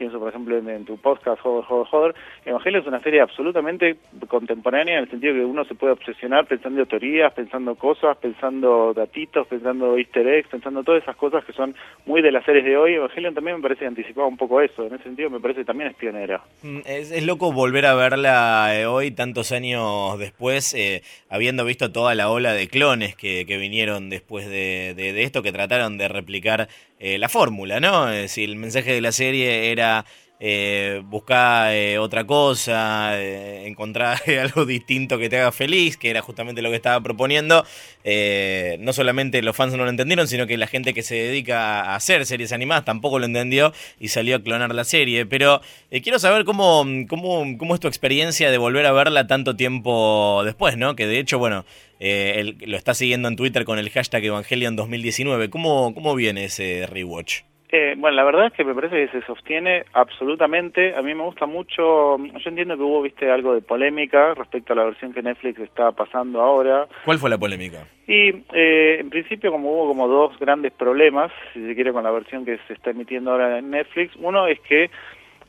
Pienso 0.00 0.18
por 0.18 0.30
ejemplo 0.30 0.56
en, 0.56 0.86
tu 0.86 0.96
podcast 0.96 1.42
Joder, 1.42 1.62
Joder, 1.66 1.86
Joder, 1.88 2.14
Evangelio 2.46 2.80
es 2.80 2.86
una 2.86 3.02
serie 3.02 3.20
absolutamente 3.20 3.98
contemporánea 4.28 4.94
en 4.94 5.04
el 5.04 5.10
sentido 5.10 5.34
que 5.34 5.44
uno 5.44 5.62
se 5.66 5.74
puede 5.74 5.92
obsesionar 5.92 6.46
pensando 6.46 6.86
teorías, 6.86 7.34
pensando 7.34 7.74
cosas, 7.74 8.16
pensando 8.16 8.94
datitos, 8.94 9.46
pensando 9.46 9.98
easter 9.98 10.26
eggs, 10.26 10.48
pensando 10.48 10.82
todas 10.82 11.02
esas 11.02 11.16
cosas 11.16 11.44
que 11.44 11.52
son 11.52 11.74
muy 12.06 12.22
de 12.22 12.32
las 12.32 12.46
series 12.46 12.64
de 12.64 12.78
hoy. 12.78 12.94
Evangelion 12.94 13.34
también 13.34 13.58
me 13.58 13.62
parece 13.62 13.80
que 13.80 13.88
anticipaba 13.88 14.26
un 14.26 14.38
poco 14.38 14.62
eso, 14.62 14.86
en 14.86 14.94
ese 14.94 15.04
sentido 15.04 15.28
me 15.28 15.38
parece 15.38 15.60
que 15.60 15.66
también 15.66 15.90
es 15.90 15.96
pionera. 15.96 16.40
Mm, 16.62 16.78
Es, 16.86 17.22
loco 17.26 17.52
volver 17.52 17.84
a 17.84 17.94
verla 17.94 18.70
eh, 18.74 18.86
hoy, 18.86 19.10
tantos 19.10 19.52
años 19.52 20.18
después, 20.18 20.72
eh, 20.72 21.02
habiendo 21.28 21.66
visto 21.66 21.92
toda 21.92 22.14
la 22.14 22.30
ola 22.30 22.54
de 22.54 22.68
clones 22.68 23.14
que, 23.16 23.44
vinieron 23.60 24.08
después 24.08 24.48
de, 24.48 25.22
esto, 25.22 25.42
que 25.42 25.52
trataron 25.52 25.98
de 25.98 26.08
replicar 26.08 26.68
eh, 26.98 27.18
la 27.18 27.28
fórmula, 27.28 27.80
¿no? 27.80 28.06
Si 28.28 28.44
el 28.44 28.56
mensaje 28.56 28.94
de 28.94 29.02
la 29.02 29.12
serie 29.12 29.70
era 29.70 29.89
eh, 30.42 31.02
buscar 31.04 31.70
eh, 31.74 31.98
otra 31.98 32.26
cosa, 32.26 33.20
eh, 33.20 33.66
encontrar 33.66 34.18
algo 34.40 34.64
distinto 34.64 35.18
que 35.18 35.28
te 35.28 35.38
haga 35.38 35.52
feliz, 35.52 35.98
que 35.98 36.08
era 36.08 36.22
justamente 36.22 36.62
lo 36.62 36.70
que 36.70 36.76
estaba 36.76 36.98
proponiendo. 37.02 37.66
No 38.78 38.92
solamente 38.94 39.42
los 39.42 39.54
fans 39.54 39.74
no 39.74 39.84
lo 39.84 39.90
entendieron, 39.90 40.26
sino 40.26 40.46
que 40.46 40.56
la 40.56 40.66
gente 40.66 40.94
que 40.94 41.02
se 41.02 41.14
dedica 41.14 41.82
a 41.82 41.94
hacer 41.94 42.24
series 42.24 42.52
animadas 42.52 42.86
tampoco 42.86 43.18
lo 43.18 43.26
entendió 43.26 43.74
y 44.00 44.08
salió 44.08 44.36
a 44.36 44.42
clonar 44.42 44.74
la 44.74 44.84
serie. 44.84 45.26
Pero 45.26 45.60
quiero 46.02 46.18
saber 46.18 46.46
cómo, 46.46 46.86
cómo, 47.06 47.58
cómo 47.58 47.74
es 47.74 47.80
tu 47.80 47.88
experiencia 47.88 48.50
de 48.50 48.56
volver 48.56 48.86
a 48.86 48.92
verla 48.92 49.26
tanto 49.26 49.56
tiempo 49.56 50.40
después, 50.44 50.78
¿no? 50.78 50.96
Que 50.96 51.06
de 51.06 51.18
hecho, 51.18 51.38
bueno, 51.38 51.66
lo 52.00 52.76
está 52.78 52.94
siguiendo 52.94 53.28
en 53.28 53.36
Twitter 53.36 53.66
con 53.66 53.78
el 53.78 53.90
hashtag 53.90 54.24
Evangelion 54.24 54.74
2019. 54.74 55.50
¿Cómo, 55.50 55.92
cómo 55.94 56.14
viene 56.14 56.46
ese 56.46 56.86
rewatch? 56.86 57.49
Eh, 57.72 57.94
bueno, 57.96 58.16
la 58.16 58.24
verdad 58.24 58.46
es 58.46 58.52
que 58.52 58.64
me 58.64 58.74
parece 58.74 59.06
que 59.06 59.20
se 59.20 59.26
sostiene 59.26 59.84
absolutamente. 59.92 60.94
A 60.96 61.02
mí 61.02 61.14
me 61.14 61.22
gusta 61.22 61.46
mucho. 61.46 62.18
Yo 62.18 62.48
entiendo 62.50 62.76
que 62.76 62.82
hubo, 62.82 63.02
viste, 63.02 63.30
algo 63.30 63.54
de 63.54 63.60
polémica 63.60 64.34
respecto 64.34 64.72
a 64.72 64.76
la 64.76 64.84
versión 64.84 65.12
que 65.12 65.22
Netflix 65.22 65.60
está 65.60 65.92
pasando 65.92 66.40
ahora. 66.40 66.88
¿Cuál 67.04 67.18
fue 67.18 67.30
la 67.30 67.38
polémica? 67.38 67.86
Y 68.08 68.30
eh, 68.52 68.98
en 68.98 69.08
principio, 69.08 69.52
como 69.52 69.70
hubo 69.70 69.86
como 69.86 70.08
dos 70.08 70.36
grandes 70.40 70.72
problemas, 70.72 71.30
si 71.52 71.64
se 71.64 71.74
quiere, 71.76 71.92
con 71.92 72.02
la 72.02 72.10
versión 72.10 72.44
que 72.44 72.58
se 72.66 72.72
está 72.72 72.90
emitiendo 72.90 73.30
ahora 73.30 73.58
en 73.58 73.70
Netflix. 73.70 74.16
Uno 74.16 74.48
es 74.48 74.58
que 74.60 74.90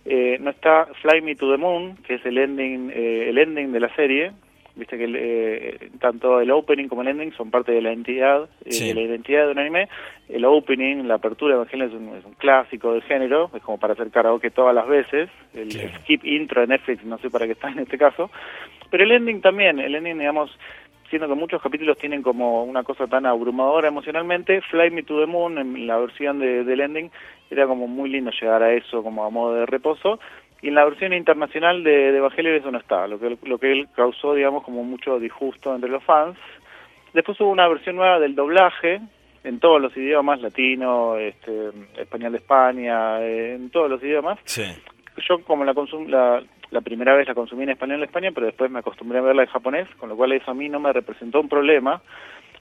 eh, 0.05 0.37
no 0.39 0.51
está 0.51 0.87
Fly 1.01 1.21
Me 1.21 1.35
to 1.35 1.51
the 1.51 1.57
Moon, 1.57 1.97
que 2.07 2.15
es 2.15 2.25
el 2.25 2.37
ending, 2.37 2.91
eh, 2.93 3.29
el 3.29 3.37
ending 3.39 3.71
de 3.71 3.79
la 3.79 3.95
serie, 3.95 4.31
viste 4.75 4.97
que 4.97 5.05
eh, 5.07 5.89
tanto 5.99 6.39
el 6.39 6.51
opening 6.51 6.87
como 6.87 7.01
el 7.01 7.09
ending 7.09 7.33
son 7.33 7.51
parte 7.51 7.71
de 7.71 7.81
la 7.81 7.91
entidad 7.91 8.49
eh, 8.65 8.87
de 8.87 8.93
la 8.93 9.01
identidad 9.01 9.45
de 9.45 9.51
un 9.51 9.59
anime. 9.59 9.89
El 10.29 10.45
opening 10.45 11.07
la 11.07 11.15
apertura 11.15 11.55
de 11.55 11.61
Evangelion 11.61 11.89
es 11.89 11.95
un, 11.95 12.17
es 12.17 12.25
un 12.25 12.33
clásico 12.33 12.93
del 12.93 13.03
género 13.03 13.49
es 13.53 13.61
como 13.61 13.79
para 13.79 13.93
hacer 13.93 14.09
karaoke 14.11 14.51
todas 14.51 14.73
las 14.73 14.87
veces. 14.87 15.29
El, 15.53 15.71
skip 15.71 16.25
intro 16.25 16.61
de 16.61 16.67
Netflix 16.67 17.03
no 17.03 17.17
sé 17.17 17.29
para 17.29 17.45
qué 17.45 17.53
está 17.53 17.69
en 17.69 17.79
este 17.79 17.97
caso. 17.97 18.29
Pero 18.89 19.03
el 19.03 19.11
ending 19.11 19.41
también 19.41 19.79
el 19.79 19.95
ending 19.95 20.19
digamos 20.19 20.57
siendo 21.09 21.27
que 21.27 21.35
muchos 21.35 21.61
capítulos 21.61 21.97
tienen 21.97 22.21
como 22.21 22.63
una 22.63 22.83
cosa 22.83 23.05
tan 23.05 23.25
abrumadora 23.25 23.89
emocionalmente 23.89 24.61
Fly 24.61 24.91
Me 24.91 25.03
to 25.03 25.19
the 25.19 25.25
Moon 25.25 25.57
en 25.57 25.85
la 25.85 25.97
versión 25.97 26.39
de, 26.39 26.63
del 26.63 26.79
ending 26.79 27.11
era 27.49 27.67
como 27.67 27.87
muy 27.87 28.09
lindo 28.09 28.31
llegar 28.31 28.63
a 28.63 28.73
eso 28.73 29.03
como 29.03 29.25
a 29.25 29.29
modo 29.29 29.55
de 29.55 29.65
reposo 29.65 30.19
y 30.61 30.67
en 30.67 30.75
la 30.75 30.85
versión 30.85 31.13
internacional 31.13 31.83
de, 31.83 32.11
de 32.11 32.17
Evangelion 32.17 32.55
eso 32.55 32.71
no 32.71 32.77
está, 32.77 33.07
lo 33.07 33.19
que, 33.19 33.37
lo 33.43 33.57
que 33.57 33.71
él 33.71 33.87
causó, 33.95 34.33
digamos, 34.33 34.63
como 34.63 34.83
mucho 34.83 35.19
disgusto 35.19 35.73
entre 35.73 35.89
los 35.89 36.03
fans. 36.03 36.37
Después 37.13 37.39
hubo 37.41 37.49
una 37.49 37.67
versión 37.67 37.95
nueva 37.95 38.19
del 38.19 38.35
doblaje, 38.35 39.01
en 39.43 39.59
todos 39.59 39.81
los 39.81 39.95
idiomas, 39.97 40.41
latino, 40.41 41.17
este, 41.17 41.69
español 41.97 42.33
de 42.33 42.37
España, 42.37 43.21
en 43.21 43.69
todos 43.71 43.89
los 43.89 44.01
idiomas. 44.03 44.39
Sí. 44.45 44.63
Yo 45.27 45.43
como 45.43 45.65
la, 45.65 45.73
consum 45.73 46.07
la, 46.07 46.41
la 46.69 46.81
primera 46.81 47.15
vez 47.15 47.27
la 47.27 47.33
consumí 47.33 47.63
en 47.63 47.71
español 47.71 47.99
de 47.99 48.05
España, 48.05 48.31
pero 48.33 48.45
después 48.45 48.69
me 48.69 48.79
acostumbré 48.79 49.19
a 49.19 49.21
verla 49.21 49.43
en 49.43 49.49
japonés, 49.49 49.87
con 49.97 50.09
lo 50.09 50.15
cual 50.15 50.31
eso 50.31 50.51
a 50.51 50.53
mí 50.53 50.69
no 50.69 50.79
me 50.79 50.93
representó 50.93 51.41
un 51.41 51.49
problema. 51.49 52.01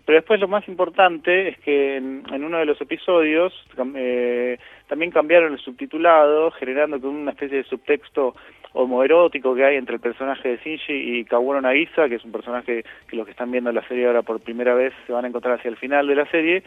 Pero 0.04 0.16
después 0.16 0.40
lo 0.40 0.48
más 0.48 0.66
importante 0.68 1.48
es 1.48 1.58
que 1.58 1.96
en, 1.96 2.22
en 2.32 2.44
uno 2.44 2.58
de 2.58 2.64
los 2.64 2.80
episodios 2.80 3.52
eh, 3.94 4.58
también 4.88 5.10
cambiaron 5.10 5.52
el 5.52 5.58
subtitulado, 5.58 6.50
generando 6.52 6.96
una 7.08 7.32
especie 7.32 7.58
de 7.58 7.64
subtexto 7.64 8.34
homoerótico 8.72 9.54
que 9.54 9.64
hay 9.64 9.76
entre 9.76 9.96
el 9.96 10.00
personaje 10.00 10.48
de 10.48 10.56
Shinji 10.58 10.92
y 10.92 11.24
Kawono 11.24 11.60
Nagisa, 11.60 12.08
que 12.08 12.16
es 12.16 12.24
un 12.24 12.32
personaje 12.32 12.84
que 13.08 13.16
los 13.16 13.24
que 13.24 13.32
están 13.32 13.50
viendo 13.50 13.72
la 13.72 13.86
serie 13.88 14.06
ahora 14.06 14.22
por 14.22 14.40
primera 14.40 14.74
vez 14.74 14.92
se 15.06 15.12
van 15.12 15.24
a 15.24 15.28
encontrar 15.28 15.58
hacia 15.58 15.70
el 15.70 15.76
final 15.76 16.06
de 16.06 16.14
la 16.14 16.26
serie, 16.30 16.62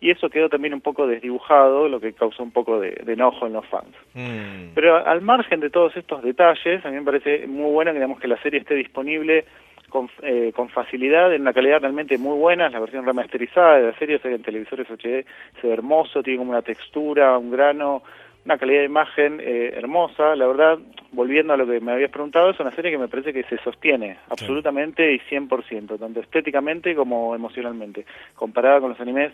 y 0.00 0.10
eso 0.10 0.28
quedó 0.30 0.48
también 0.48 0.74
un 0.74 0.80
poco 0.80 1.06
desdibujado, 1.06 1.88
lo 1.88 2.00
que 2.00 2.12
causó 2.12 2.42
un 2.42 2.50
poco 2.50 2.80
de, 2.80 2.90
de 3.04 3.12
enojo 3.12 3.46
en 3.46 3.52
los 3.52 3.64
fans. 3.66 3.94
Mm. 4.14 4.74
Pero 4.74 4.96
al 5.06 5.20
margen 5.20 5.60
de 5.60 5.70
todos 5.70 5.96
estos 5.96 6.22
detalles, 6.22 6.84
a 6.84 6.90
mí 6.90 6.96
me 6.96 7.04
parece 7.04 7.46
muy 7.46 7.70
bueno 7.70 7.92
que, 7.92 7.98
digamos, 7.98 8.18
que 8.18 8.26
la 8.26 8.42
serie 8.42 8.60
esté 8.60 8.74
disponible 8.74 9.44
con, 9.92 10.08
eh, 10.22 10.52
con 10.56 10.70
facilidad, 10.70 11.32
en 11.34 11.42
una 11.42 11.52
calidad 11.52 11.80
realmente 11.80 12.16
muy 12.16 12.38
buena, 12.38 12.70
la 12.70 12.80
versión 12.80 13.04
remasterizada 13.04 13.76
de 13.76 13.86
la 13.88 13.98
serie, 13.98 14.16
o 14.16 14.18
sea, 14.18 14.30
en 14.30 14.42
televisores 14.42 14.88
HD 14.88 15.26
se 15.60 15.66
ve 15.66 15.74
hermoso, 15.74 16.22
tiene 16.22 16.38
como 16.38 16.50
una 16.50 16.62
textura, 16.62 17.36
un 17.36 17.50
grano, 17.50 18.02
una 18.46 18.56
calidad 18.56 18.80
de 18.80 18.86
imagen 18.86 19.38
eh, 19.40 19.74
hermosa, 19.76 20.34
la 20.34 20.46
verdad, 20.46 20.78
volviendo 21.12 21.52
a 21.52 21.58
lo 21.58 21.66
que 21.66 21.78
me 21.80 21.92
habías 21.92 22.10
preguntado, 22.10 22.50
es 22.50 22.58
una 22.58 22.72
serie 22.72 22.90
que 22.90 22.96
me 22.96 23.08
parece 23.08 23.34
que 23.34 23.42
se 23.44 23.58
sostiene 23.58 24.16
absolutamente 24.30 25.12
y 25.12 25.18
100%, 25.18 25.98
tanto 25.98 26.20
estéticamente 26.20 26.94
como 26.94 27.34
emocionalmente, 27.34 28.06
comparada 28.34 28.80
con 28.80 28.90
los 28.90 29.00
animes 29.00 29.32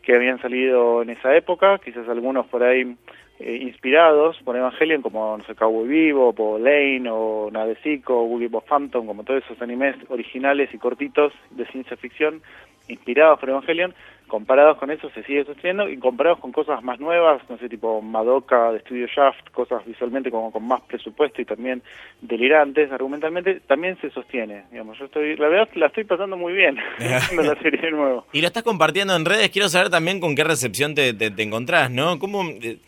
que 0.00 0.14
habían 0.14 0.40
salido 0.40 1.02
en 1.02 1.10
esa 1.10 1.36
época, 1.36 1.78
quizás 1.78 2.08
algunos 2.08 2.46
por 2.46 2.62
ahí 2.62 2.96
eh, 3.40 3.58
inspirados 3.62 4.36
por 4.44 4.56
Evangelion, 4.56 5.02
como 5.02 5.36
no 5.36 5.44
sé, 5.44 5.54
Cowboy 5.54 5.88
Vivo, 5.88 6.32
por 6.32 6.60
Lane, 6.60 7.08
o 7.10 7.50
Nadesico, 7.50 8.22
o 8.22 8.26
Boogie 8.26 8.48
Phantom, 8.48 9.06
como 9.06 9.24
todos 9.24 9.44
esos 9.44 9.60
animes 9.60 9.96
originales 10.08 10.72
y 10.72 10.78
cortitos 10.78 11.32
de 11.50 11.66
ciencia 11.66 11.96
ficción 11.96 12.42
inspirados 12.86 13.40
por 13.40 13.48
Evangelion, 13.48 13.94
comparados 14.28 14.78
con 14.78 14.90
eso 14.90 15.10
se 15.10 15.22
sigue 15.24 15.44
sosteniendo 15.44 15.88
y 15.88 15.98
comparados 15.98 16.40
con 16.40 16.52
cosas 16.52 16.82
más 16.82 16.98
nuevas, 16.98 17.42
no 17.48 17.58
sé, 17.58 17.68
tipo 17.68 18.00
Madoka 18.02 18.72
de 18.72 18.80
Studio 18.80 19.06
Shaft, 19.06 19.50
cosas 19.52 19.84
visualmente 19.86 20.30
como 20.30 20.50
con 20.50 20.66
más 20.66 20.80
presupuesto 20.82 21.40
y 21.42 21.44
también 21.44 21.82
delirantes 22.20 22.90
argumentalmente, 22.90 23.60
también 23.60 23.98
se 24.00 24.10
sostiene, 24.10 24.64
digamos, 24.70 24.98
yo 24.98 25.06
estoy, 25.06 25.36
la 25.36 25.48
verdad 25.48 25.68
la 25.74 25.86
estoy 25.86 26.04
pasando 26.04 26.36
muy 26.36 26.52
bien 26.52 26.76
la 26.98 27.60
serie 27.60 27.80
de 27.80 27.90
nuevo. 27.90 28.26
Y 28.32 28.40
lo 28.40 28.46
estás 28.46 28.62
compartiendo 28.62 29.14
en 29.14 29.24
redes, 29.24 29.50
quiero 29.50 29.68
saber 29.68 29.90
también 29.90 30.20
con 30.20 30.34
qué 30.34 30.44
recepción 30.44 30.94
te, 30.94 31.14
te, 31.14 31.30
te 31.30 31.42
encontrás, 31.42 31.90
¿no? 31.90 32.18
¿Cómo... 32.18 32.42
Eh, 32.62 32.78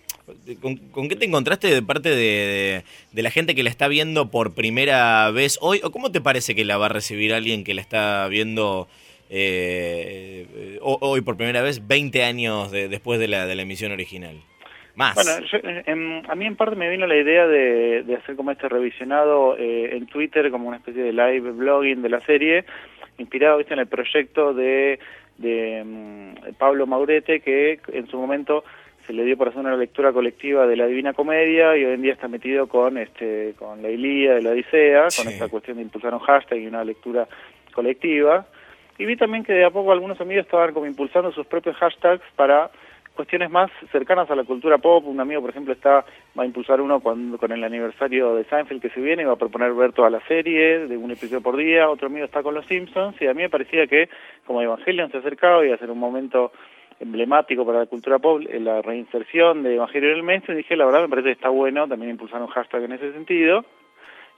¿Con, 0.61 0.77
¿Con, 0.77 1.09
qué 1.09 1.15
te 1.15 1.25
encontraste 1.25 1.69
de 1.69 1.83
parte 1.83 2.11
de, 2.11 2.83
la 3.13 3.31
gente 3.31 3.55
que 3.55 3.63
la 3.63 3.71
está 3.71 3.87
viendo 3.87 4.29
por 4.29 4.55
primera 4.55 5.31
vez 5.31 5.57
hoy? 5.61 5.81
¿O 5.85 5.93
cómo 5.93 6.11
te 6.11 6.21
parece 6.21 6.57
que 6.57 6.65
la 6.65 6.77
va 6.79 6.87
a 6.87 6.89
recibir 6.89 7.33
alguien 7.33 7.63
que 7.63 7.75
la 7.75 7.81
está 7.81 8.27
viendo 8.27 8.89
eh, 9.31 10.79
hoy 10.81 11.21
por 11.21 11.37
primera 11.37 11.63
vez 11.63 11.87
20 11.87 12.25
años 12.25 12.73
de, 12.73 12.89
después 12.89 13.21
de 13.21 13.29
la, 13.29 13.47
de 13.47 13.55
la 13.55 13.63
emisión 13.63 13.93
original? 13.93 14.37
Más. 14.97 15.15
Bueno, 15.15 15.47
yo, 15.47 15.59
en, 15.63 16.23
a 16.29 16.35
mí 16.35 16.47
en 16.47 16.57
parte 16.57 16.75
me 16.75 16.91
vino 16.91 17.07
la 17.07 17.17
idea 17.17 17.47
de, 17.47 18.17
hacer 18.21 18.35
como 18.35 18.51
este 18.51 18.69
revisionado 18.69 19.57
eh, 19.59 19.95
en 19.95 20.07
Twitter, 20.07 20.51
como 20.51 20.69
una 20.69 20.79
especie 20.79 21.03
de 21.03 21.13
live 21.13 21.53
blogging 21.53 22.03
de 22.03 22.09
la 22.09 22.21
serie, 22.23 22.65
inspirado 23.19 23.59
¿viste? 23.59 23.75
en 23.75 23.81
el 23.81 23.87
proyecto 23.87 24.55
de, 24.55 24.99
de 25.37 25.83
um, 25.85 26.55
Pablo 26.55 26.87
Maurete, 26.87 27.41
que 27.41 27.79
en 27.93 28.09
su 28.09 28.17
momento 28.17 28.65
se 29.07 29.13
le 29.13 29.25
dio 29.25 29.37
por 29.37 29.49
hacer 29.49 29.61
una 29.61 29.77
lectura 29.77 30.13
colectiva 30.13 30.67
de 30.67 30.77
la 30.77 30.87
Divina 30.87 31.13
Comedia 31.13 31.77
y 31.77 31.85
hoy 31.85 31.95
en 31.95 32.03
día 32.03 32.13
está 32.13 32.29
metido 32.29 32.67
con 32.67 32.99
este 32.99 33.55
con 33.59 33.81
la 33.81 33.89
Ilíada 33.89 34.37
de 34.37 34.43
la 34.43 34.51
Odisea, 34.51 35.11
sí. 35.11 35.23
con 35.23 35.33
esta 35.33 35.49
cuestión 35.49 35.77
de 35.77 35.85
impulsar 35.85 36.13
un 36.13 36.21
hashtag 36.21 36.59
y 36.59 36.67
una 36.67 36.85
lectura 36.85 37.29
colectiva. 37.73 38.47
Y 38.99 39.05
vi 39.05 39.17
también 39.17 39.45
que 39.45 39.53
de 39.53 39.65
a 39.65 39.71
poco 39.71 39.93
algunos 39.93 40.21
amigos 40.21 40.47
estaban 40.47 40.73
como 40.73 40.87
impulsando 40.87 41.31
sus 41.31 41.47
propios 41.47 41.77
hashtags 41.77 42.25
para 42.35 42.71
cuestiones 43.15 43.51
más 43.51 43.71
cercanas 43.93 44.31
a 44.31 44.35
la 44.35 44.45
cultura 44.45 44.79
pop. 44.79 45.07
Un 45.07 45.21
amigo, 45.21 45.41
por 45.41 45.51
ejemplo, 45.51 45.73
está 45.73 46.05
va 46.39 46.43
a 46.43 46.47
impulsar 46.47 46.81
uno 46.81 47.01
con, 47.01 47.37
con 47.39 47.53
el 47.53 47.63
aniversario 47.63 48.35
de 48.35 48.45
Seinfeld 48.45 48.83
que 48.83 48.91
se 48.91 49.01
viene 49.01 49.23
y 49.23 49.27
va 49.27 49.33
a 49.33 49.37
proponer 49.37 49.73
ver 49.73 49.93
toda 49.93 50.11
la 50.11 50.21
serie 50.27 50.87
de 50.87 50.97
un 50.97 51.11
episodio 51.11 51.41
por 51.41 51.57
día. 51.57 51.89
Otro 51.89 52.09
amigo 52.09 52.25
está 52.25 52.43
con 52.43 52.55
los 52.55 52.67
Simpsons 52.67 53.21
y 53.21 53.27
a 53.27 53.35
mí 53.35 53.43
me 53.43 53.51
parecía 53.51 53.87
que 53.87 54.09
como 54.47 54.63
Evangelion 54.63 55.11
se 55.11 55.19
acercaba 55.19 55.65
y 55.65 55.73
a 55.73 55.79
ser 55.79 55.91
un 55.91 55.99
momento 55.99 56.53
emblemático 57.01 57.65
para 57.67 57.81
la 57.81 57.87
cultura 57.87 58.19
pop, 58.19 58.43
la 58.49 58.83
reinserción 58.83 59.63
de 59.63 59.75
Evangelio 59.75 60.11
en 60.11 60.17
el 60.17 60.23
mainstream, 60.23 60.59
dije, 60.59 60.77
la 60.77 60.87
verdad 60.87 61.03
me 61.03 61.09
parece 61.09 61.27
que 61.27 61.33
está 61.33 61.49
bueno 61.49 61.87
también 61.89 62.11
impulsar 62.11 62.41
un 62.41 62.49
hashtag 62.49 62.85
en 62.85 62.93
ese 62.93 63.13
sentido 63.13 63.65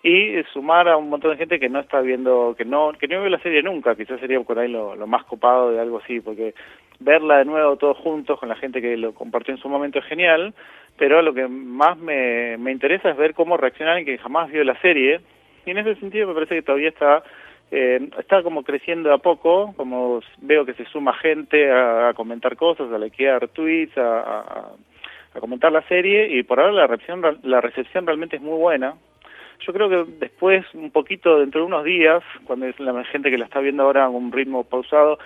y 0.02 0.42
sumar 0.52 0.88
a 0.88 0.96
un 0.96 1.08
montón 1.08 1.32
de 1.32 1.38
gente 1.38 1.58
que 1.58 1.68
no 1.68 1.80
está 1.80 2.00
viendo, 2.00 2.54
que 2.56 2.64
no 2.64 2.92
que 2.92 3.08
no 3.08 3.20
vio 3.20 3.30
la 3.30 3.40
serie 3.40 3.62
nunca, 3.62 3.96
quizás 3.96 4.20
sería 4.20 4.40
por 4.40 4.58
ahí 4.58 4.68
lo, 4.68 4.94
lo 4.94 5.06
más 5.06 5.24
copado 5.24 5.72
de 5.72 5.80
algo 5.80 5.98
así, 5.98 6.20
porque 6.20 6.54
verla 7.00 7.38
de 7.38 7.44
nuevo 7.44 7.76
todos 7.76 7.96
juntos 7.98 8.38
con 8.38 8.48
la 8.48 8.56
gente 8.56 8.80
que 8.80 8.96
lo 8.96 9.12
compartió 9.12 9.54
en 9.54 9.60
su 9.60 9.68
momento 9.68 9.98
es 9.98 10.04
genial, 10.04 10.54
pero 10.96 11.22
lo 11.22 11.34
que 11.34 11.48
más 11.48 11.98
me, 11.98 12.56
me 12.58 12.70
interesa 12.70 13.10
es 13.10 13.16
ver 13.16 13.34
cómo 13.34 13.56
reacciona 13.56 13.94
alguien 13.94 14.16
que 14.16 14.22
jamás 14.22 14.50
vio 14.50 14.62
la 14.62 14.80
serie, 14.80 15.20
y 15.66 15.70
en 15.70 15.78
ese 15.78 15.96
sentido 15.96 16.28
me 16.28 16.34
parece 16.34 16.54
que 16.54 16.62
todavía 16.62 16.88
está 16.88 17.22
eh, 17.70 18.08
está 18.18 18.42
como 18.42 18.62
creciendo 18.62 19.12
a 19.12 19.18
poco, 19.18 19.74
como 19.76 20.20
veo 20.38 20.64
que 20.64 20.74
se 20.74 20.86
suma 20.86 21.12
gente 21.14 21.70
a, 21.70 22.12
comentar 22.14 22.56
cosas, 22.56 22.90
a 22.90 22.98
likear 22.98 23.48
tweets, 23.48 23.96
a, 23.98 24.20
a, 24.20 24.72
a, 25.34 25.40
comentar 25.40 25.70
la 25.70 25.82
serie 25.82 26.38
y 26.38 26.42
por 26.42 26.60
ahora 26.60 26.72
la 26.72 26.86
recepción, 26.86 27.38
la 27.42 27.60
recepción 27.60 28.06
realmente 28.06 28.36
es 28.36 28.42
muy 28.42 28.58
buena. 28.58 28.94
Yo 29.66 29.72
creo 29.72 29.88
que 29.88 30.12
después, 30.18 30.64
un 30.74 30.90
poquito 30.90 31.40
dentro 31.40 31.60
de 31.60 31.66
unos 31.66 31.84
días, 31.84 32.22
cuando 32.44 32.66
es 32.66 32.78
la 32.78 33.04
gente 33.04 33.30
que 33.30 33.38
la 33.38 33.44
está 33.44 33.60
viendo 33.60 33.82
ahora 33.82 34.04
a 34.04 34.08
un 34.08 34.32
ritmo 34.32 34.64
pausado, 34.64 35.18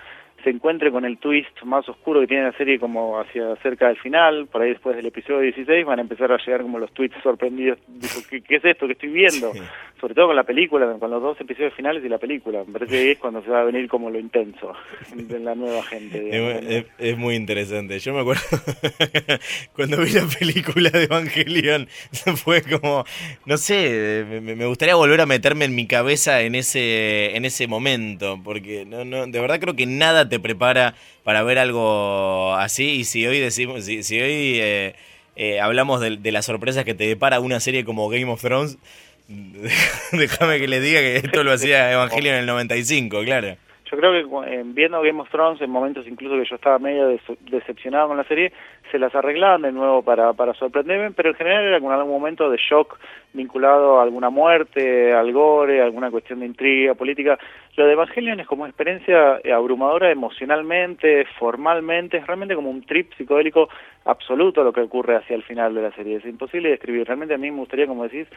se 0.43 0.49
encuentre 0.49 0.91
con 0.91 1.05
el 1.05 1.17
twist 1.17 1.61
más 1.63 1.87
oscuro 1.87 2.21
que 2.21 2.27
tiene 2.27 2.43
la 2.43 2.57
serie 2.57 2.79
como 2.79 3.19
hacia 3.19 3.55
cerca 3.57 3.87
del 3.87 3.97
final, 3.97 4.47
por 4.47 4.61
ahí 4.61 4.69
después 4.69 4.95
del 4.95 5.05
episodio 5.05 5.39
16 5.39 5.85
van 5.85 5.99
a 5.99 6.01
empezar 6.01 6.31
a 6.31 6.37
llegar 6.37 6.61
como 6.61 6.79
los 6.79 6.91
tweets 6.93 7.15
sorprendidos, 7.23 7.79
dijo, 7.87 8.19
¿qué, 8.29 8.55
es 8.55 8.65
esto 8.65 8.87
que 8.87 8.93
estoy 8.93 9.09
viendo? 9.09 9.51
Sobre 9.99 10.15
todo 10.15 10.27
con 10.27 10.35
la 10.35 10.43
película, 10.43 10.97
con 10.99 11.09
los 11.09 11.21
dos 11.21 11.39
episodios 11.39 11.73
finales 11.75 12.03
y 12.03 12.09
la 12.09 12.17
película, 12.17 12.63
me 12.65 12.73
parece 12.73 12.91
que 12.91 13.11
es 13.11 13.17
cuando 13.19 13.41
se 13.41 13.49
va 13.49 13.61
a 13.61 13.63
venir 13.63 13.87
como 13.87 14.09
lo 14.09 14.19
intenso 14.19 14.73
de 15.15 15.39
la 15.39 15.55
nueva 15.55 15.81
gente. 15.83 16.83
Es, 16.97 17.17
muy 17.17 17.35
interesante, 17.35 17.99
yo 17.99 18.13
me 18.13 18.19
acuerdo 18.19 18.41
cuando 19.75 19.97
vi 20.01 20.11
la 20.11 20.25
película 20.39 20.89
de 20.89 21.03
Evangelion, 21.03 21.87
fue 22.35 22.61
como, 22.63 23.05
no 23.45 23.55
sé, 23.57 24.25
me, 24.41 24.65
gustaría 24.65 24.95
volver 24.95 25.21
a 25.21 25.25
meterme 25.25 25.65
en 25.65 25.75
mi 25.75 25.87
cabeza 25.87 26.41
en 26.41 26.55
ese, 26.55 27.37
en 27.37 27.45
ese 27.45 27.67
momento, 27.67 28.41
porque 28.43 28.85
no, 28.85 29.05
no, 29.05 29.25
de 29.25 29.39
verdad 29.39 29.59
creo 29.61 29.75
que 29.75 29.85
nada 29.85 30.27
te 30.33 30.39
prepara 30.39 30.95
para 31.23 31.43
ver 31.43 31.59
algo 31.59 32.55
así 32.55 32.99
y 32.99 33.03
si 33.03 33.27
hoy 33.27 33.39
decimos, 33.39 33.85
si, 33.85 34.19
hoy 34.19 34.59
eh, 34.59 34.95
eh, 35.35 35.59
hablamos 35.59 36.01
de, 36.01 36.31
las 36.31 36.45
sorpresas 36.45 36.85
que 36.85 36.95
te 36.95 37.07
depara 37.07 37.39
una 37.39 37.59
serie 37.59 37.85
como 37.85 38.09
Game 38.09 38.31
of 38.31 38.41
Thrones, 38.41 38.79
déjame 40.11 40.59
que 40.59 40.67
les 40.67 40.81
diga 40.81 40.99
que 41.01 41.17
esto 41.17 41.43
lo 41.43 41.51
hacía 41.51 41.91
Evangelio 41.91 42.31
en 42.31 42.39
el 42.39 42.45
95, 42.47 43.21
claro. 43.23 43.55
Yo 43.91 43.97
creo 43.97 44.11
que 44.11 44.51
eh, 44.51 44.63
viendo 44.65 45.01
Game 45.03 45.21
of 45.21 45.29
Thrones, 45.29 45.61
en 45.61 45.69
momentos 45.69 46.07
incluso 46.07 46.35
que 46.35 46.49
yo 46.49 46.55
estaba 46.55 46.79
medio 46.79 47.15
decepcionado 47.41 48.07
con 48.07 48.17
la 48.17 48.23
serie, 48.23 48.51
se 48.93 48.99
las 48.99 49.15
arreglaban 49.15 49.63
de 49.63 49.71
nuevo 49.71 50.03
para, 50.03 50.33
para 50.33 50.53
sorprenderme, 50.53 51.09
pero 51.11 51.29
en 51.29 51.35
general 51.35 51.63
era 51.63 51.79
con 51.81 51.91
algún 51.91 52.11
momento 52.11 52.47
de 52.51 52.57
shock 52.57 52.99
vinculado 53.33 53.99
a 53.99 54.03
alguna 54.03 54.29
muerte, 54.29 55.11
al 55.11 55.33
gore, 55.33 55.81
alguna 55.81 56.11
cuestión 56.11 56.41
de 56.41 56.45
intriga 56.45 56.93
política. 56.93 57.39
Lo 57.75 57.87
de 57.87 57.93
Evangelion 57.93 58.39
es 58.39 58.45
como 58.45 58.61
una 58.61 58.69
experiencia 58.69 59.41
abrumadora 59.51 60.11
emocionalmente, 60.11 61.25
formalmente, 61.39 62.17
es 62.17 62.27
realmente 62.27 62.53
como 62.53 62.69
un 62.69 62.83
trip 62.83 63.11
psicodélico 63.17 63.67
absoluto 64.05 64.63
lo 64.63 64.71
que 64.71 64.81
ocurre 64.81 65.15
hacia 65.15 65.35
el 65.35 65.41
final 65.41 65.73
de 65.73 65.81
la 65.81 65.91
serie. 65.93 66.17
Es 66.17 66.25
imposible 66.25 66.69
describir. 66.69 67.07
Realmente 67.07 67.33
a 67.33 67.39
mí 67.39 67.49
me 67.49 67.57
gustaría, 67.57 67.87
como 67.87 68.03
decís, 68.03 68.27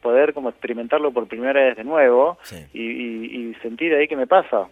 poder 0.00 0.34
como 0.34 0.48
experimentarlo 0.48 1.12
por 1.12 1.28
primera 1.28 1.62
vez 1.62 1.76
de 1.76 1.84
nuevo 1.84 2.38
y, 2.74 2.80
y 2.82 3.54
sentir 3.62 3.94
ahí 3.94 4.08
qué 4.08 4.16
me 4.16 4.26
pasa 4.26 4.66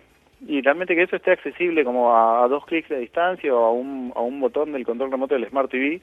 y 0.46 0.60
realmente 0.62 0.94
que 0.94 1.02
eso 1.02 1.16
esté 1.16 1.32
accesible 1.32 1.84
como 1.84 2.16
a, 2.16 2.46
dos 2.48 2.64
clics 2.64 2.88
de 2.88 2.98
distancia 2.98 3.54
o 3.54 3.64
a 3.64 3.72
un, 3.72 4.12
a 4.14 4.20
un 4.20 4.40
botón 4.40 4.72
del 4.72 4.84
control 4.84 5.10
remoto 5.10 5.34
del 5.34 5.48
Smart 5.48 5.70
TV, 5.70 6.00